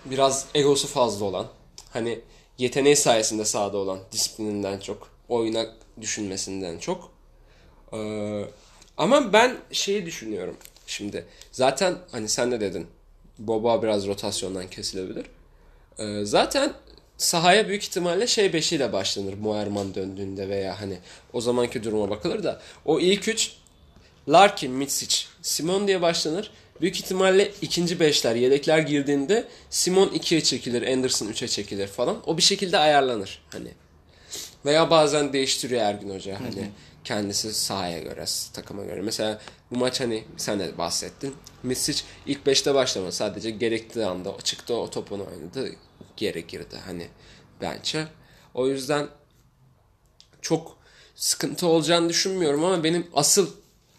[0.04, 1.46] biraz egosu fazla olan,
[1.90, 2.20] hani
[2.58, 5.66] yeteneği sayesinde sahada olan, disiplininden çok, oyuna
[6.00, 7.12] düşünmesinden çok.
[7.92, 8.44] Ee,
[8.96, 11.26] ama ben şeyi düşünüyorum şimdi.
[11.52, 12.86] Zaten hani sen de dedin.
[13.38, 15.26] Boba biraz rotasyondan kesilebilir.
[15.98, 16.72] Ee, zaten
[17.18, 20.98] sahaya büyük ihtimalle şey beşiyle başlanır Muerman döndüğünde veya hani
[21.32, 23.52] o zamanki duruma bakılır da o ilk üç
[24.28, 26.50] Larkin, Mitsic, Simon diye başlanır.
[26.80, 32.16] Büyük ihtimalle ikinci beşler, yedekler girdiğinde Simon 2'ye çekilir, Anderson 3'e çekilir falan.
[32.26, 33.68] O bir şekilde ayarlanır hani.
[34.64, 36.70] Veya bazen değiştiriyor Ergün Hoca hani
[37.04, 39.00] kendisi sahaya göre, takıma göre.
[39.00, 39.40] Mesela
[39.70, 41.36] bu maç hani sen de bahsettin.
[41.62, 43.12] Mitsic ilk 5'te başlamadı.
[43.12, 45.76] Sadece gerektiği anda çıktı o topunu oynadı.
[46.16, 47.08] Geri girdi hani
[47.60, 48.06] bence.
[48.54, 49.08] O yüzden
[50.42, 50.76] çok
[51.14, 53.50] sıkıntı olacağını düşünmüyorum ama benim asıl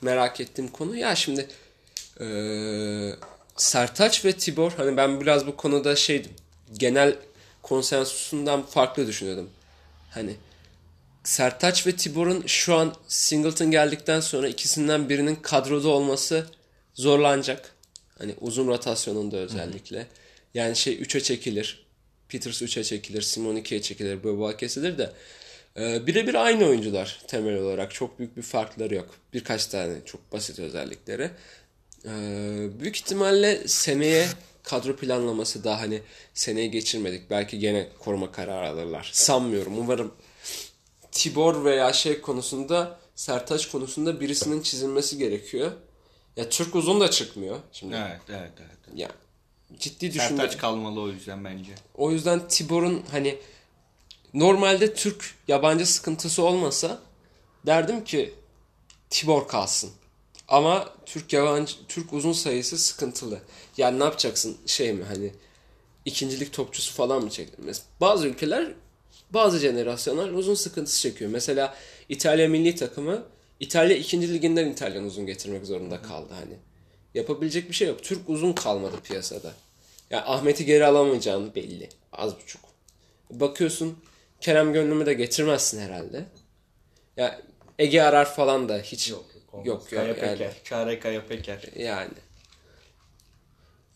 [0.02, 1.48] merak ettiğim konu ya şimdi
[2.20, 3.16] eee
[3.58, 6.32] Sertaç ve Tibor hani ben biraz bu konuda şeydim
[6.74, 7.16] genel
[7.62, 9.50] konsensusundan farklı düşünüyordum.
[10.10, 10.36] Hani
[11.26, 16.46] Sertaç ve Tibor'un şu an Singleton geldikten sonra ikisinden birinin kadroda olması
[16.94, 17.76] zorlanacak.
[18.18, 20.08] Hani uzun rotasyonunda özellikle.
[20.54, 21.86] Yani şey 3'e çekilir.
[22.30, 23.22] Peters 3'e çekilir.
[23.22, 24.24] Simon 2'ye çekilir.
[24.24, 25.12] Boba kesilir de.
[25.78, 27.94] Ee, birebir aynı oyuncular temel olarak.
[27.94, 29.16] Çok büyük bir farkları yok.
[29.34, 31.30] Birkaç tane çok basit özellikleri.
[32.06, 32.10] Ee,
[32.80, 34.28] büyük ihtimalle seneye
[34.64, 36.02] kadro planlaması daha hani
[36.34, 37.30] seneye geçirmedik.
[37.30, 39.10] Belki gene koruma kararı alırlar.
[39.14, 39.78] Sanmıyorum.
[39.78, 40.12] Umarım
[41.16, 45.72] Tibor veya şey konusunda Sertaç konusunda birisinin çizilmesi gerekiyor.
[46.38, 47.96] Ya Türk uzun da çıkmıyor şimdi.
[47.96, 49.00] Evet, evet, evet.
[49.00, 49.12] Ya
[49.80, 50.28] ciddi düşünme.
[50.28, 51.72] Sertaç kalmalı o yüzden bence.
[51.96, 53.38] O yüzden Tibor'un hani
[54.34, 57.00] normalde Türk yabancı sıkıntısı olmasa
[57.66, 58.34] derdim ki
[59.10, 59.92] Tibor kalsın.
[60.48, 63.40] Ama Türk yabancı Türk uzun sayısı sıkıntılı.
[63.78, 65.34] Yani ne yapacaksın şey mi hani
[66.06, 67.66] ikincilik topçusu falan mı çektin?
[67.66, 68.74] Mes- Bazı ülkeler
[69.36, 71.32] bazı jenerasyonlar uzun sıkıntısı çekiyor.
[71.32, 71.76] Mesela
[72.10, 73.24] İtalya milli takımı
[73.60, 74.34] İtalya 2.
[74.34, 76.58] liginden İtalyan uzun getirmek zorunda kaldı hani.
[77.14, 78.04] Yapabilecek bir şey yok.
[78.04, 79.54] Türk uzun kalmadı piyasada.
[80.10, 81.90] Ya Ahmet'i geri alamayacağın belli.
[82.12, 82.62] Az buçuk.
[83.32, 83.98] Bakıyorsun
[84.42, 86.26] Kerem Gönlüm'ü de getirmezsin herhalde.
[87.18, 87.42] Ya
[87.80, 89.26] Ege Arar falan da hiç yok
[89.64, 90.16] yok, Kaya yani.
[90.16, 90.54] Peker.
[90.64, 91.62] Çare Kaya Peker.
[91.76, 92.14] Yani.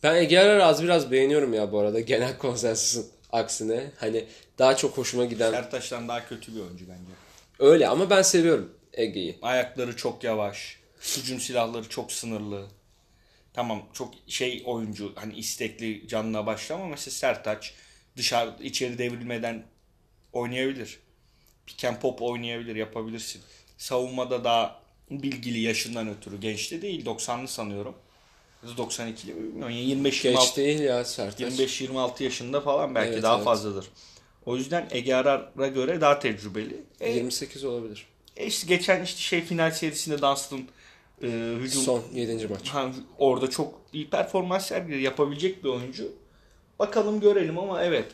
[0.02, 3.90] Ben Ege Arar'ı az biraz beğeniyorum ya bu arada genel konsensusun aksine.
[3.96, 4.24] Hani
[4.60, 7.10] daha çok hoşuma giden Sertaç'tan daha kötü bir oyuncu bence.
[7.58, 9.38] öyle ama ben seviyorum Ege'yi.
[9.42, 10.78] Ayakları çok yavaş.
[11.16, 12.66] Hücum silahları çok sınırlı.
[13.54, 17.74] Tamam çok şey oyuncu hani istekli canına başla ama mesela Sertaç
[18.16, 19.66] dışarı içeri devrilmeden
[20.32, 20.98] oynayabilir.
[21.66, 23.42] Pick and pop oynayabilir yapabilirsin.
[23.78, 27.94] Savunmada daha bilgili yaşından ötürü genç de değil 90'lı sanıyorum.
[28.66, 29.60] 92'li mi bilmiyorum.
[29.62, 31.58] Yani 25 Geç 26 değil ya Sertaç.
[31.58, 33.44] 25-26 yaşında falan belki Evet, daha evet.
[33.44, 33.86] fazladır.
[34.46, 36.76] O yüzden Ege Arar'a göre daha tecrübeli.
[37.00, 38.06] E, 28 olabilir.
[38.36, 40.60] e işte geçen işte şey final serisinde Dunstan
[41.22, 41.26] e,
[41.60, 42.46] hücum Son 7.
[42.48, 42.68] maç.
[42.68, 45.02] Ha, orada çok iyi performans sergiledi.
[45.02, 46.12] Yapabilecek bir oyuncu.
[46.78, 48.06] Bakalım görelim ama evet.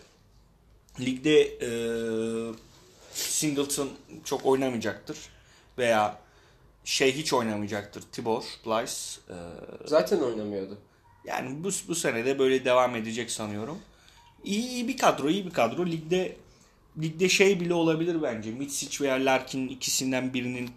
[1.01, 1.69] Ligde e,
[3.13, 3.89] Singleton
[4.25, 5.19] çok oynamayacaktır.
[5.79, 6.19] Veya
[6.85, 8.03] şey hiç oynamayacaktır.
[8.13, 8.93] Tibor, Blyce.
[9.31, 9.37] E,
[9.85, 10.79] Zaten oynamıyordu.
[11.25, 13.79] yani bu, bu sene de böyle devam edecek sanıyorum.
[14.47, 15.87] İyi, iyi bir kadro, iyi bir kadro.
[15.87, 16.37] Ligde
[17.03, 18.51] ligde şey bile olabilir bence.
[18.51, 20.71] Mitsic veya Larkin ikisinden birinin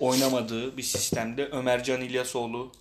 [0.00, 2.72] oynamadığı bir sistemde Ömercan İlyasoğlu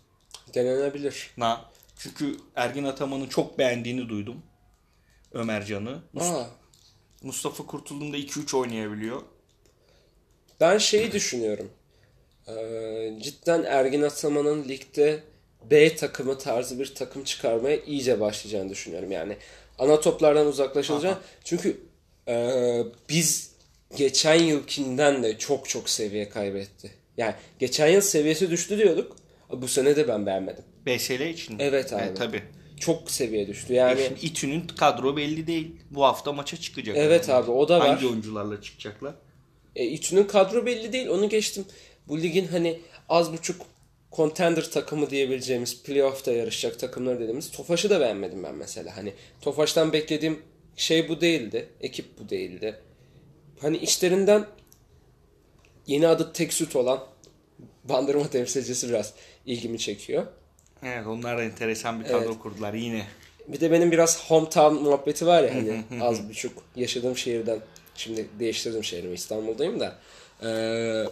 [0.54, 1.32] Denenebilir.
[1.38, 1.66] na
[1.98, 4.42] çünkü Ergin Ataman'ın çok beğendiğini duydum.
[5.32, 6.00] Ömercan'ı.
[6.16, 6.50] Mus- Aa,
[7.24, 9.22] Mustafa Kurtul'un da 2-3 oynayabiliyor.
[10.60, 11.70] ben şeyi düşünüyorum.
[12.48, 15.24] Ee, cidden Ergin Ataman'ın ligde
[15.72, 19.12] B takımı tarzı bir takım çıkarmaya iyice başlayacağını düşünüyorum.
[19.12, 19.38] Yani
[19.78, 21.18] ana toplardan uzaklaşılacak.
[21.44, 21.78] Çünkü
[22.28, 23.52] e, biz
[23.98, 26.92] geçen yılkinden de çok çok seviye kaybetti.
[27.18, 29.16] Yani geçen yıl seviyesi düştü diyorduk.
[29.52, 30.64] Bu sene de ben beğenmedim.
[30.86, 31.64] BSL için mi?
[31.64, 32.02] Evet abi.
[32.02, 32.44] E, tabii.
[32.80, 33.74] Çok seviye düştü.
[33.74, 35.76] Yani Şimdi İTÜ'nün kadro belli değil.
[35.92, 36.98] Bu hafta maça çıkacak.
[36.98, 37.44] Evet adamlar.
[37.44, 37.88] abi, o da var.
[37.88, 39.16] Hangi oyuncularla çıkacaklar?
[39.76, 41.08] E, İTÜ'nün kadro belli değil.
[41.08, 41.66] Onu geçtim.
[42.08, 43.62] Bu ligin hani az buçuk
[44.16, 48.98] contender takımı diyebileceğimiz playoff'ta yarışacak takımlar dediğimiz Tofaş'ı da beğenmedim ben mesela.
[48.98, 50.42] Hani Tofaş'tan beklediğim
[50.76, 51.70] şey bu değildi.
[51.82, 52.76] Ekip bu değildi.
[53.62, 54.46] Hani içlerinden
[55.88, 57.04] yeni adı tek süt olan
[57.84, 59.14] Bandırma temsilcisi biraz
[59.46, 60.28] ilgimi çekiyor.
[60.84, 62.40] Evet onlar da enteresan bir kadro Evet.
[62.40, 63.06] kurdular yine.
[63.48, 67.60] Bir de benim biraz hometown muhabbeti var ya hani az buçuk yaşadığım şehirden
[67.96, 69.96] şimdi değiştirdim şehrimi İstanbul'dayım da
[70.44, 71.06] eee,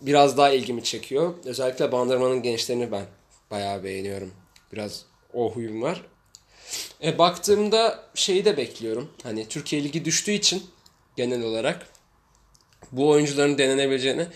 [0.00, 1.34] biraz daha ilgimi çekiyor.
[1.44, 3.04] Özellikle Bandırma'nın gençlerini ben
[3.50, 4.32] bayağı beğeniyorum.
[4.72, 6.02] Biraz o huyum var.
[7.02, 9.10] E, baktığımda şeyi de bekliyorum.
[9.22, 10.62] Hani Türkiye Ligi düştüğü için
[11.16, 11.86] genel olarak
[12.92, 14.26] bu oyuncuların denenebileceğini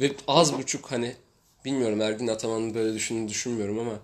[0.00, 1.16] ve az buçuk hani
[1.64, 3.98] bilmiyorum Ergin Ataman'ın böyle düşündüğünü düşünmüyorum ama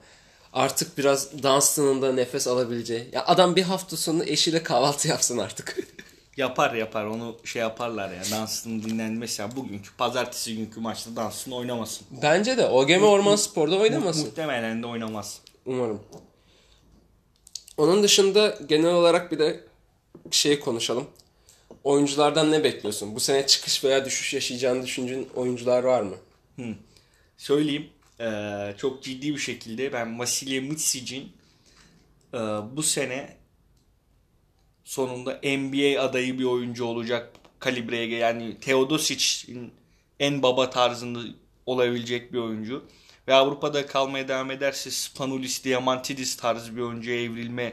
[0.52, 3.08] artık biraz Dunstan'ın da nefes alabileceği.
[3.12, 5.76] Ya adam bir hafta sonu eşiyle kahvaltı yapsın artık.
[6.38, 8.22] Yapar yapar onu şey yaparlar ya.
[8.30, 9.56] Dansın dinlenmesi ya.
[9.56, 12.06] Bugünkü pazartesi günkü maçta Dansın oynamasın.
[12.22, 14.26] Bence de OGM Orman Spor'da oynamasın.
[14.26, 15.40] Muhtemelen de oynamaz.
[15.66, 16.02] Umarım.
[17.76, 19.64] Onun dışında genel olarak bir de
[20.30, 21.06] şey konuşalım.
[21.84, 23.14] Oyunculardan ne bekliyorsun?
[23.14, 26.14] Bu sene çıkış veya düşüş yaşayacağını düşündüğün oyuncular var mı?
[27.36, 27.88] Söyleyeyim.
[28.20, 31.32] eee, çok ciddi bir şekilde ben Vasilya Mitsic'in
[32.34, 32.40] eee,
[32.72, 33.36] bu sene
[34.88, 39.72] sonunda NBA adayı bir oyuncu olacak kalibreye yani Teodosic'in
[40.20, 41.18] en baba tarzında
[41.66, 42.84] olabilecek bir oyuncu.
[43.28, 47.72] Ve Avrupa'da kalmaya devam ederse Spanulis, Diamantidis tarzı bir oyuncuya evrilme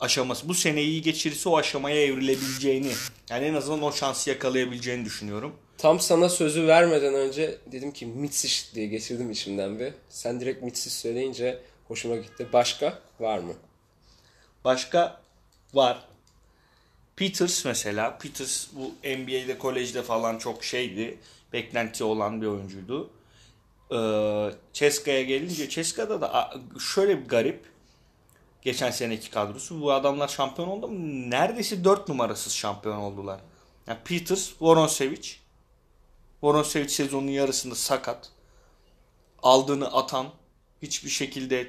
[0.00, 0.48] aşaması.
[0.48, 2.92] Bu sene iyi geçirirse o aşamaya evrilebileceğini
[3.30, 5.56] yani en azından o şansı yakalayabileceğini düşünüyorum.
[5.78, 9.92] Tam sana sözü vermeden önce dedim ki Mitsic diye geçirdim içimden bir.
[10.08, 12.46] Sen direkt Mitsic söyleyince hoşuma gitti.
[12.52, 13.52] Başka var mı?
[14.64, 15.20] Başka
[15.74, 16.13] var.
[17.16, 18.18] Peters mesela.
[18.18, 21.18] Peters bu NBA'de, kolejde falan çok şeydi.
[21.52, 23.10] Beklenti olan bir oyuncuydu.
[23.92, 26.54] Ee, Ceska'ya gelince Ceska'da da
[26.94, 27.74] şöyle bir garip.
[28.62, 29.80] Geçen seneki kadrosu.
[29.80, 31.30] Bu adamlar şampiyon oldu mu?
[31.30, 33.40] Neredeyse 4 numarasız şampiyon oldular.
[33.86, 35.30] Yani Peters, Voronsevic.
[36.42, 38.30] Voronsevic sezonun yarısında sakat.
[39.42, 40.26] Aldığını atan.
[40.82, 41.68] Hiçbir şekilde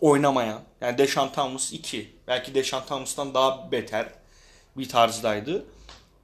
[0.00, 4.08] oynamayan yani Deşan Thomas 2 belki Deşan Thomas'tan daha beter
[4.76, 5.64] bir tarzdaydı.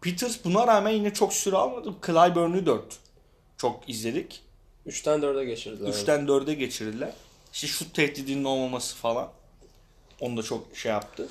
[0.01, 1.95] Peters buna rağmen yine çok süre almadı.
[2.07, 2.85] Clyburn'u 4
[3.57, 4.43] çok izledik.
[4.87, 5.89] 3'ten 4'e geçirdiler.
[5.89, 7.13] 3'ten 4'e geçirdiler.
[7.53, 9.29] İşte şut tehdidinin olmaması falan.
[10.21, 11.29] Onu da çok şey yaptı.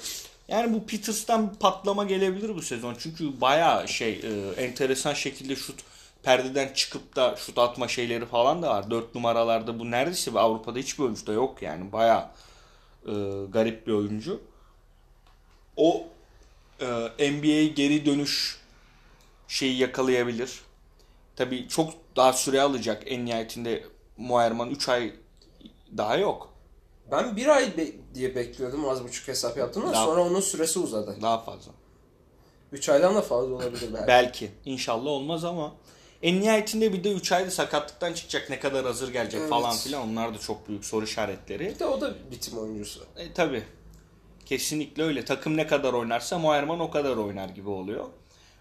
[0.48, 2.96] Yani bu Peters'tan patlama gelebilir bu sezon.
[3.00, 5.80] Çünkü bayağı şey e, enteresan şekilde şut
[6.24, 8.92] perdeden çıkıp da şut atma şeyleri falan da var.
[8.92, 11.92] 4 numaralarda bu neredeyse Avrupa'da hiçbir oyuncuda yok yani.
[11.92, 12.26] Bayağı
[13.06, 13.12] e,
[13.50, 14.42] garip bir oyuncu.
[15.78, 16.04] O
[17.20, 18.62] e, NBA'ye geri dönüş
[19.48, 20.62] şeyi yakalayabilir.
[21.36, 23.84] Tabii çok daha süre alacak en nihayetinde
[24.18, 25.14] Muayerman 3 ay
[25.98, 26.54] daha yok.
[27.12, 31.18] Ben bir ay be- diye bekliyordum az buçuk hesap yaptım Daha- sonra onun süresi uzadı.
[31.22, 31.72] Daha fazla.
[32.72, 34.08] 3 aydan da fazla olabilir belki.
[34.08, 34.52] Belki.
[34.66, 35.74] İnşallah olmaz ama
[36.24, 39.50] en nihayetinde bir de 3 ayda sakatlıktan çıkacak ne kadar hazır gelecek Evet.
[39.50, 41.66] falan filan onlar da çok büyük soru işaretleri.
[41.70, 43.06] Bir de o da bitim oyuncusu.
[43.18, 43.64] E tabi.
[44.46, 45.26] Kesinlikle öyle.
[45.26, 48.06] Takım ne kadar oynarsa Moerman o kadar oynar gibi oluyor.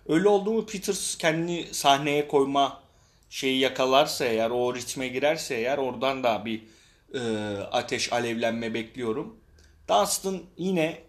[0.09, 2.83] Öyle oldu mu Peters kendini sahneye koyma
[3.31, 6.63] şeyi yakalarsa eğer o ritme girerse eğer oradan da bir
[7.15, 7.21] e,
[7.73, 9.37] ateş alevlenme bekliyorum.
[9.89, 11.03] Dunstan yine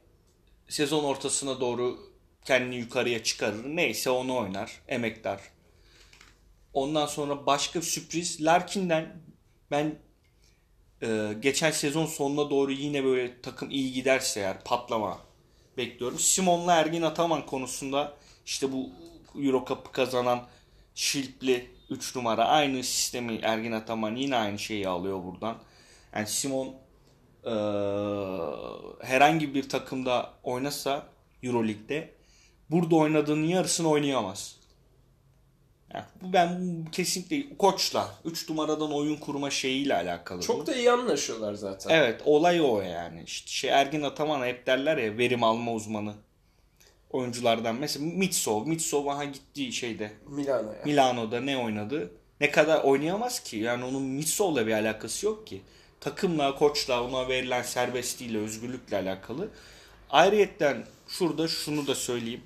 [0.70, 2.00] sezon ortasına doğru
[2.46, 3.66] kendini yukarıya çıkarır.
[3.66, 4.82] Neyse onu oynar.
[4.88, 5.40] Emektar.
[6.74, 8.42] Ondan sonra başka sürpriz.
[8.46, 9.22] Larkin'den
[9.72, 9.96] ben
[11.04, 15.18] ee, geçen sezon sonuna doğru yine böyle takım iyi giderse eğer patlama
[15.78, 16.20] bekliyorum.
[16.20, 18.14] Simon'la Ergin Ataman konusunda
[18.46, 18.90] işte bu
[19.36, 20.48] Euro Cup'ı kazanan
[20.96, 25.58] Şilpli 3 numara aynı sistemi Ergin Ataman yine aynı şeyi alıyor buradan.
[26.16, 26.68] Yani Simon
[27.46, 27.52] eee,
[29.02, 31.08] herhangi bir takımda oynasa
[31.44, 32.14] Euroleague'de
[32.70, 34.61] burada oynadığının yarısını oynayamaz.
[35.94, 40.40] Yani bu ben bu kesinlikle koçla 3 numaradan oyun kurma şeyiyle alakalı.
[40.40, 40.44] bu.
[40.44, 41.90] Çok da iyi anlaşıyorlar zaten.
[41.90, 43.24] Evet olay o yani.
[43.24, 46.14] İşte şey Ergin Ataman hep derler ya verim alma uzmanı
[47.10, 47.76] oyunculardan.
[47.76, 48.68] Mesela Mitsov.
[48.68, 50.82] Mitsov aha gittiği şeyde Milano'ya.
[50.86, 52.12] Milano'da ne oynadı?
[52.42, 53.58] ne kadar oynayamaz ki?
[53.58, 55.62] Yani onun Mitsou'la bir alakası yok ki.
[56.00, 59.50] Takımla, koçla, ona verilen serbestliğiyle, özgürlükle alakalı.
[60.10, 62.44] Ayrıyetten şurada şunu da söyleyeyim.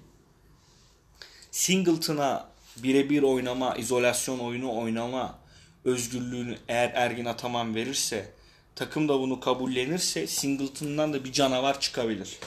[1.51, 2.47] Singleton'a
[2.83, 5.39] birebir oynama, izolasyon oyunu oynama
[5.85, 8.31] özgürlüğünü eğer Ergin Ataman verirse,
[8.75, 12.37] takım da bunu kabullenirse Singleton'dan da bir canavar çıkabilir.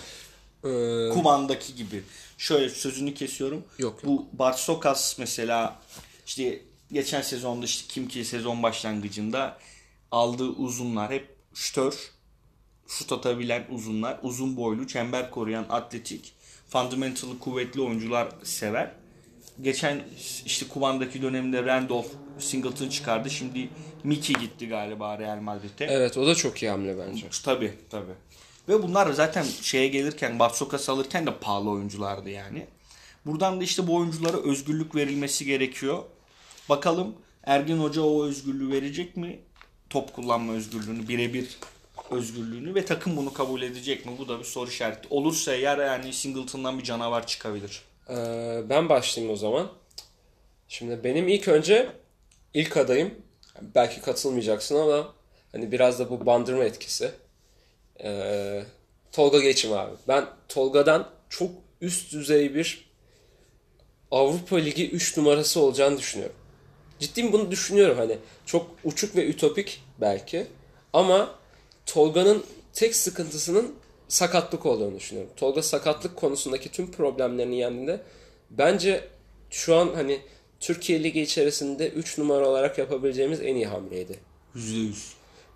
[0.65, 0.69] Ee,
[1.13, 2.03] Kuman'daki gibi.
[2.39, 3.65] Şöyle sözünü kesiyorum.
[3.79, 5.81] Yok, Bu Barsokas mesela
[6.27, 6.63] işte
[6.93, 9.59] geçen sezonda işte kim ki sezon başlangıcında
[10.11, 11.95] aldığı uzunlar hep şutör,
[12.89, 16.33] şut atabilen uzunlar, uzun boylu, çember koruyan, atletik,
[16.69, 18.93] fundamental'ı kuvvetli oyuncular sever.
[19.63, 20.01] Geçen
[20.47, 23.31] işte Kuman'daki döneminde Randolph Singleton çıkardı.
[23.31, 23.69] Şimdi
[24.05, 25.85] Mickey gitti galiba Real Madrid'e.
[25.85, 27.27] evet o da çok iyi hamle bence.
[27.45, 28.13] Tabii tabii.
[28.69, 32.67] Ve bunlar zaten şeye gelirken Batsokas alırken de pahalı oyunculardı yani.
[33.27, 36.03] Buradan da işte bu oyunculara özgürlük verilmesi gerekiyor.
[36.69, 39.39] Bakalım Ergin Hoca o özgürlüğü verecek mi?
[39.91, 41.59] Top kullanma özgürlüğünü, birebir
[42.11, 44.13] özgürlüğünü ve takım bunu kabul edecek mi?
[44.19, 45.09] Bu da bir soru işareti.
[45.11, 47.83] Olursa eğer yani Singleton'dan bir canavar çıkabilir.
[48.11, 49.69] Ee, ben başlayayım o zaman.
[50.69, 51.93] Şimdi benim ilk önce
[52.55, 53.15] ilk adayım.
[53.75, 55.15] Belki katılmayacaksın ama
[55.53, 57.11] hani biraz da bu bandırma etkisi.
[58.05, 58.63] Ee,
[59.13, 59.93] Tolga Geçim abi.
[60.09, 62.89] Ben Tolga'dan çok üst düzey bir
[64.11, 66.37] Avrupa Ligi 3 numarası olacağını düşünüyorum.
[66.99, 68.19] Ciddiyim bunu düşünüyorum hani.
[68.47, 70.47] Çok uçuk ve ütopik belki.
[70.93, 71.35] Ama
[71.87, 73.75] Tolga'nın tek sıkıntısının
[74.09, 75.33] sakatlık olduğunu düşünüyorum.
[75.37, 78.01] Tolga sakatlık konusundaki tüm problemlerini yendiğinde
[78.51, 79.05] bence
[79.51, 80.21] şu an hani
[80.61, 84.19] Türkiye Ligi içerisinde 3 numara olarak yapabileceğimiz en iyi hamleydi.
[84.57, 84.93] %100.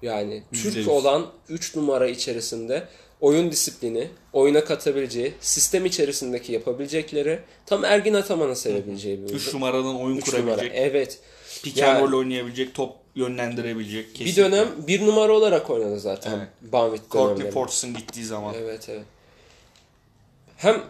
[0.03, 0.88] Yani Yüzde Türk yüz.
[0.88, 2.88] olan 3 numara içerisinde
[3.21, 9.55] oyun disiplini, oyuna katabileceği, sistem içerisindeki yapabilecekleri tam Ergin Ataman'ın sevebileceği bir 3 oyuncu.
[9.57, 10.43] numaradan oyun Üç numara.
[10.55, 11.19] kurabilecek, Evet.
[11.62, 14.09] pick Yani- oynayabilecek, top yönlendirebilecek.
[14.09, 14.42] Bir kesinlikle.
[14.42, 16.38] dönem bir numara olarak oynadı zaten.
[16.38, 16.72] Evet.
[16.72, 17.51] Banvit Courtney.
[17.51, 18.55] Fortson gittiği zaman.
[18.59, 19.05] Evet evet.
[20.57, 20.83] Hem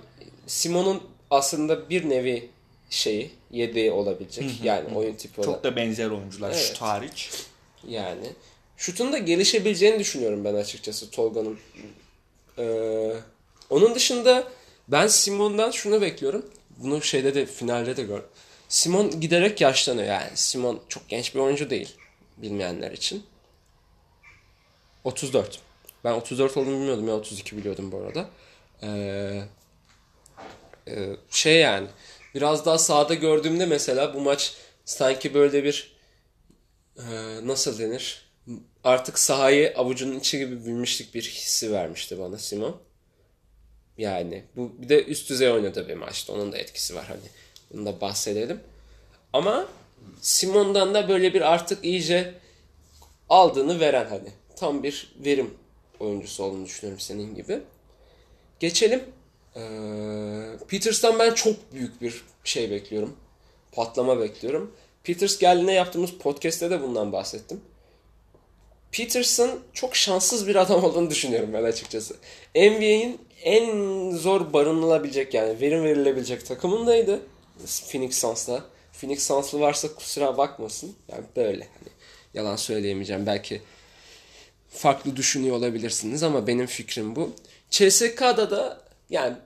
[0.46, 2.50] Simon'un aslında bir nevi
[2.90, 4.44] şeyi, yedeği olabilecek.
[4.64, 5.54] yani oyun tipi olarak.
[5.54, 6.60] Çok da benzer oyuncular Evet.
[6.60, 7.30] şut hariç.
[7.88, 8.26] Yani
[8.76, 11.58] şutun da gelişebileceğini düşünüyorum ben açıkçası Tolga'nın.
[12.58, 13.12] Ee,
[13.70, 14.44] onun dışında
[14.88, 16.46] ben Simon'dan şunu bekliyorum.
[16.78, 18.28] Bunu şeyde de finalde de gördüm.
[18.68, 20.30] Simon giderek yaşlanıyor yani.
[20.34, 21.96] Simon çok genç bir oyuncu değil
[22.42, 23.26] bilmeyenler için.
[25.04, 25.60] 34.
[26.04, 28.28] Ben 34 olduğunu bilmiyordum ya 32 biliyordum bu arada.
[28.82, 29.42] Ee,
[30.88, 31.88] e, şey yani
[32.34, 35.96] biraz daha sahada gördüğümde mesela bu maç sanki böyle bir
[36.98, 37.02] e,
[37.42, 38.32] nasıl denir?
[38.84, 42.76] Artık sahayı avucunun içi gibi bilmişlik bir hissi vermişti bana Simon.
[43.98, 46.32] Yani bu bir de üst düzey oynadı bir maçta.
[46.32, 47.20] Onun da etkisi var hani.
[47.72, 48.60] Bunu da bahsedelim.
[49.32, 49.68] Ama
[50.20, 52.34] Simon'dan da böyle bir artık iyice
[53.28, 54.28] aldığını veren hani.
[54.56, 55.54] Tam bir verim
[56.00, 57.60] oyuncusu olduğunu düşünüyorum senin gibi.
[58.60, 59.02] Geçelim.
[59.56, 59.60] Ee,
[60.68, 63.16] Peters'tan ben çok büyük bir şey bekliyorum.
[63.72, 64.72] Patlama bekliyorum.
[65.04, 67.60] Peters geldiğinde yaptığımız podcast'te de bundan bahsettim.
[68.92, 72.14] Peterson çok şanssız bir adam olduğunu düşünüyorum ben açıkçası.
[72.54, 77.20] NBA'in en zor barınılabilecek yani verim verilebilecek takımındaydı.
[77.90, 78.64] Phoenix Suns'la.
[79.02, 80.96] Phoenix Suns'lı varsa kusura bakmasın.
[81.08, 81.88] Yani böyle hani
[82.34, 83.26] yalan söyleyemeyeceğim.
[83.26, 83.62] Belki
[84.70, 87.32] farklı düşünüyor olabilirsiniz ama benim fikrim bu.
[87.70, 89.36] CSK'da da yani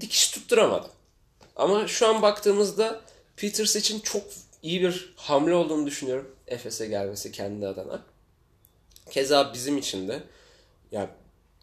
[0.00, 0.90] dikiş tutturamadım.
[1.56, 3.00] Ama şu an baktığımızda
[3.36, 4.22] Peters için çok
[4.62, 6.34] iyi bir hamle olduğunu düşünüyorum.
[6.46, 8.02] Efes'e gelmesi kendi adına.
[9.10, 10.22] Keza bizim için de.
[10.92, 11.10] Ya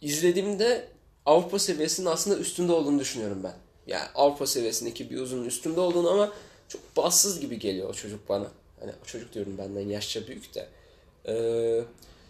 [0.01, 0.88] izlediğimde
[1.25, 3.56] Avrupa seviyesinin aslında üstünde olduğunu düşünüyorum ben.
[3.88, 6.34] Yani Avrupa seviyesindeki bir uzunun üstünde olduğunu ama
[6.72, 8.48] çok bassız gibi geliyor o çocuk bana.
[8.80, 10.70] Hani çocuk diyorum benden yaşça büyük de.
[11.28, 11.84] Ee,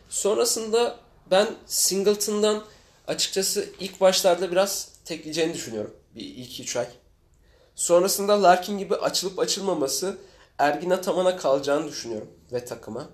[0.10, 1.00] sonrasında
[1.32, 2.64] ben Singleton'dan
[3.08, 5.94] açıkçası ilk başlarda biraz tekleyeceğini düşünüyorum.
[6.16, 6.88] Bir ilk üç ay.
[7.76, 10.18] Sonrasında Larkin gibi açılıp açılmaması
[10.58, 13.10] Ergin Ataman'a kalacağını düşünüyorum ve takıma.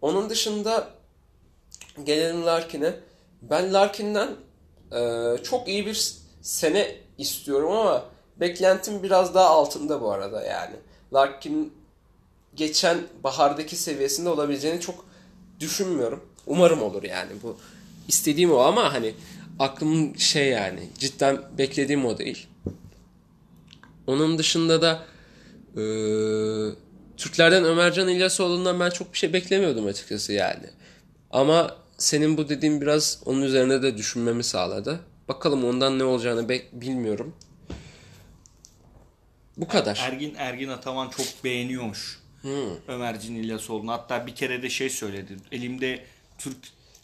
[0.00, 0.90] Onun dışında
[2.04, 2.94] gelelim Larkin'e.
[3.42, 4.36] Ben Larkin'den
[4.92, 10.74] e, çok iyi bir sene istiyorum ama beklentim biraz daha altında bu arada yani.
[11.14, 11.72] Larkin
[12.54, 15.04] geçen bahardaki seviyesinde olabileceğini çok
[15.60, 16.20] düşünmüyorum.
[16.46, 17.56] Umarım olur yani bu
[18.08, 19.14] istediğim o ama hani
[19.58, 22.46] aklım şey yani cidden beklediğim o değil.
[24.06, 25.04] Onun dışında da
[25.76, 25.82] e,
[27.16, 30.66] Türklerden Ömercan İlyasoğlu'ndan ben çok bir şey beklemiyordum açıkçası yani.
[31.30, 35.00] Ama senin bu dediğin biraz onun üzerine de düşünmemi sağladı.
[35.28, 37.34] Bakalım ondan ne olacağını bilmiyorum.
[39.56, 40.00] Bu kadar.
[40.02, 42.22] Ergin Ergin Ataman çok beğeniyormuş.
[42.88, 43.92] Ömerci'nin İlyasoğlu'na.
[43.92, 45.36] Hatta bir kere de şey söyledi.
[45.52, 46.04] Elimde
[46.38, 46.56] Türk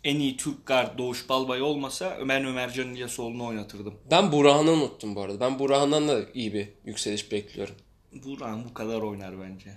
[0.05, 3.95] en iyi Türk gard Doğuş Balbay olmasa Ömer Ömercan İlyasoğlu'nu oynatırdım.
[4.11, 5.41] Ben Burhan'ı unuttum bu arada.
[5.41, 7.75] Ben Burhan'dan da iyi bir yükseliş bekliyorum.
[8.13, 9.71] Buran bu kadar oynar bence.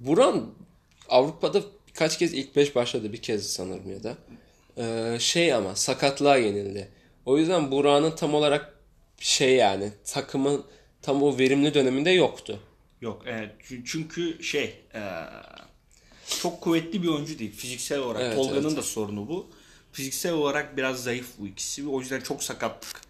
[0.00, 0.50] Burhan
[1.08, 3.12] Avrupa'da birkaç kez ilk 5 başladı.
[3.12, 4.16] Bir kez sanırım ya da.
[4.78, 6.88] Ee, şey ama sakatlığa yenildi.
[7.26, 8.78] O yüzden Burhan'ın tam olarak
[9.18, 10.64] şey yani takımın
[11.04, 12.60] tam o verimli döneminde yoktu.
[13.00, 15.02] Yok evet Çün- çünkü şey eee,
[16.42, 18.22] çok kuvvetli bir oyuncu değil fiziksel olarak.
[18.22, 18.76] Evet, Tolga'nın evet.
[18.76, 19.46] da sorunu bu.
[19.92, 21.88] Fiziksel olarak biraz zayıf bu ikisi.
[21.88, 23.00] O yüzden çok sakatlık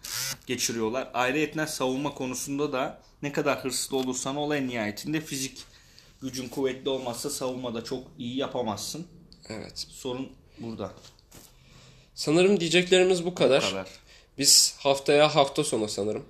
[0.47, 1.09] geçiriyorlar.
[1.13, 5.57] Ayrıyeten savunma konusunda da ne kadar hırslı olursan ol en nihayetinde fizik
[6.21, 9.07] gücün kuvvetli olmazsa savunmada çok iyi yapamazsın.
[9.49, 9.77] Evet.
[9.89, 10.29] Sorun
[10.59, 10.91] burada.
[12.15, 13.63] Sanırım diyeceklerimiz bu kadar.
[13.63, 13.87] Bu kadar.
[14.37, 16.25] Biz haftaya hafta sonu sanırım.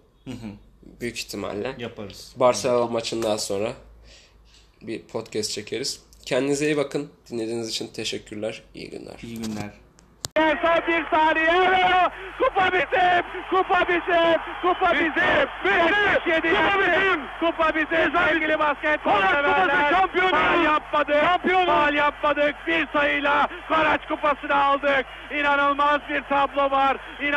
[0.85, 1.75] Büyük ihtimalle.
[1.77, 2.33] Yaparız.
[2.35, 3.71] Barcelona maçından sonra
[4.81, 6.03] bir podcast çekeriz.
[6.25, 7.11] Kendinize iyi bakın.
[7.31, 8.63] Dinlediğiniz için teşekkürler.
[8.73, 9.19] İyi günler.
[9.23, 9.69] İyi günler.
[10.35, 12.09] Son bir saniye.
[12.39, 13.23] Kupa bizim.
[13.49, 14.37] Kupa bizim.
[14.61, 15.47] Kupa bizim.
[15.65, 16.41] Bizim.
[16.41, 17.21] Kupa bizim.
[17.39, 18.11] Kupa bizim.
[18.27, 19.91] Sevgili basketbol severler.
[19.91, 20.31] Şampiyonuz.
[20.31, 21.15] Faal yapmadık.
[21.23, 21.65] Şampiyonuz.
[21.65, 22.55] Faal yapmadık.
[22.67, 25.05] Bir sayıyla Karaç kupasını aldık.
[25.39, 26.97] İnanılmaz bir tablo var.
[27.21, 27.31] İnan-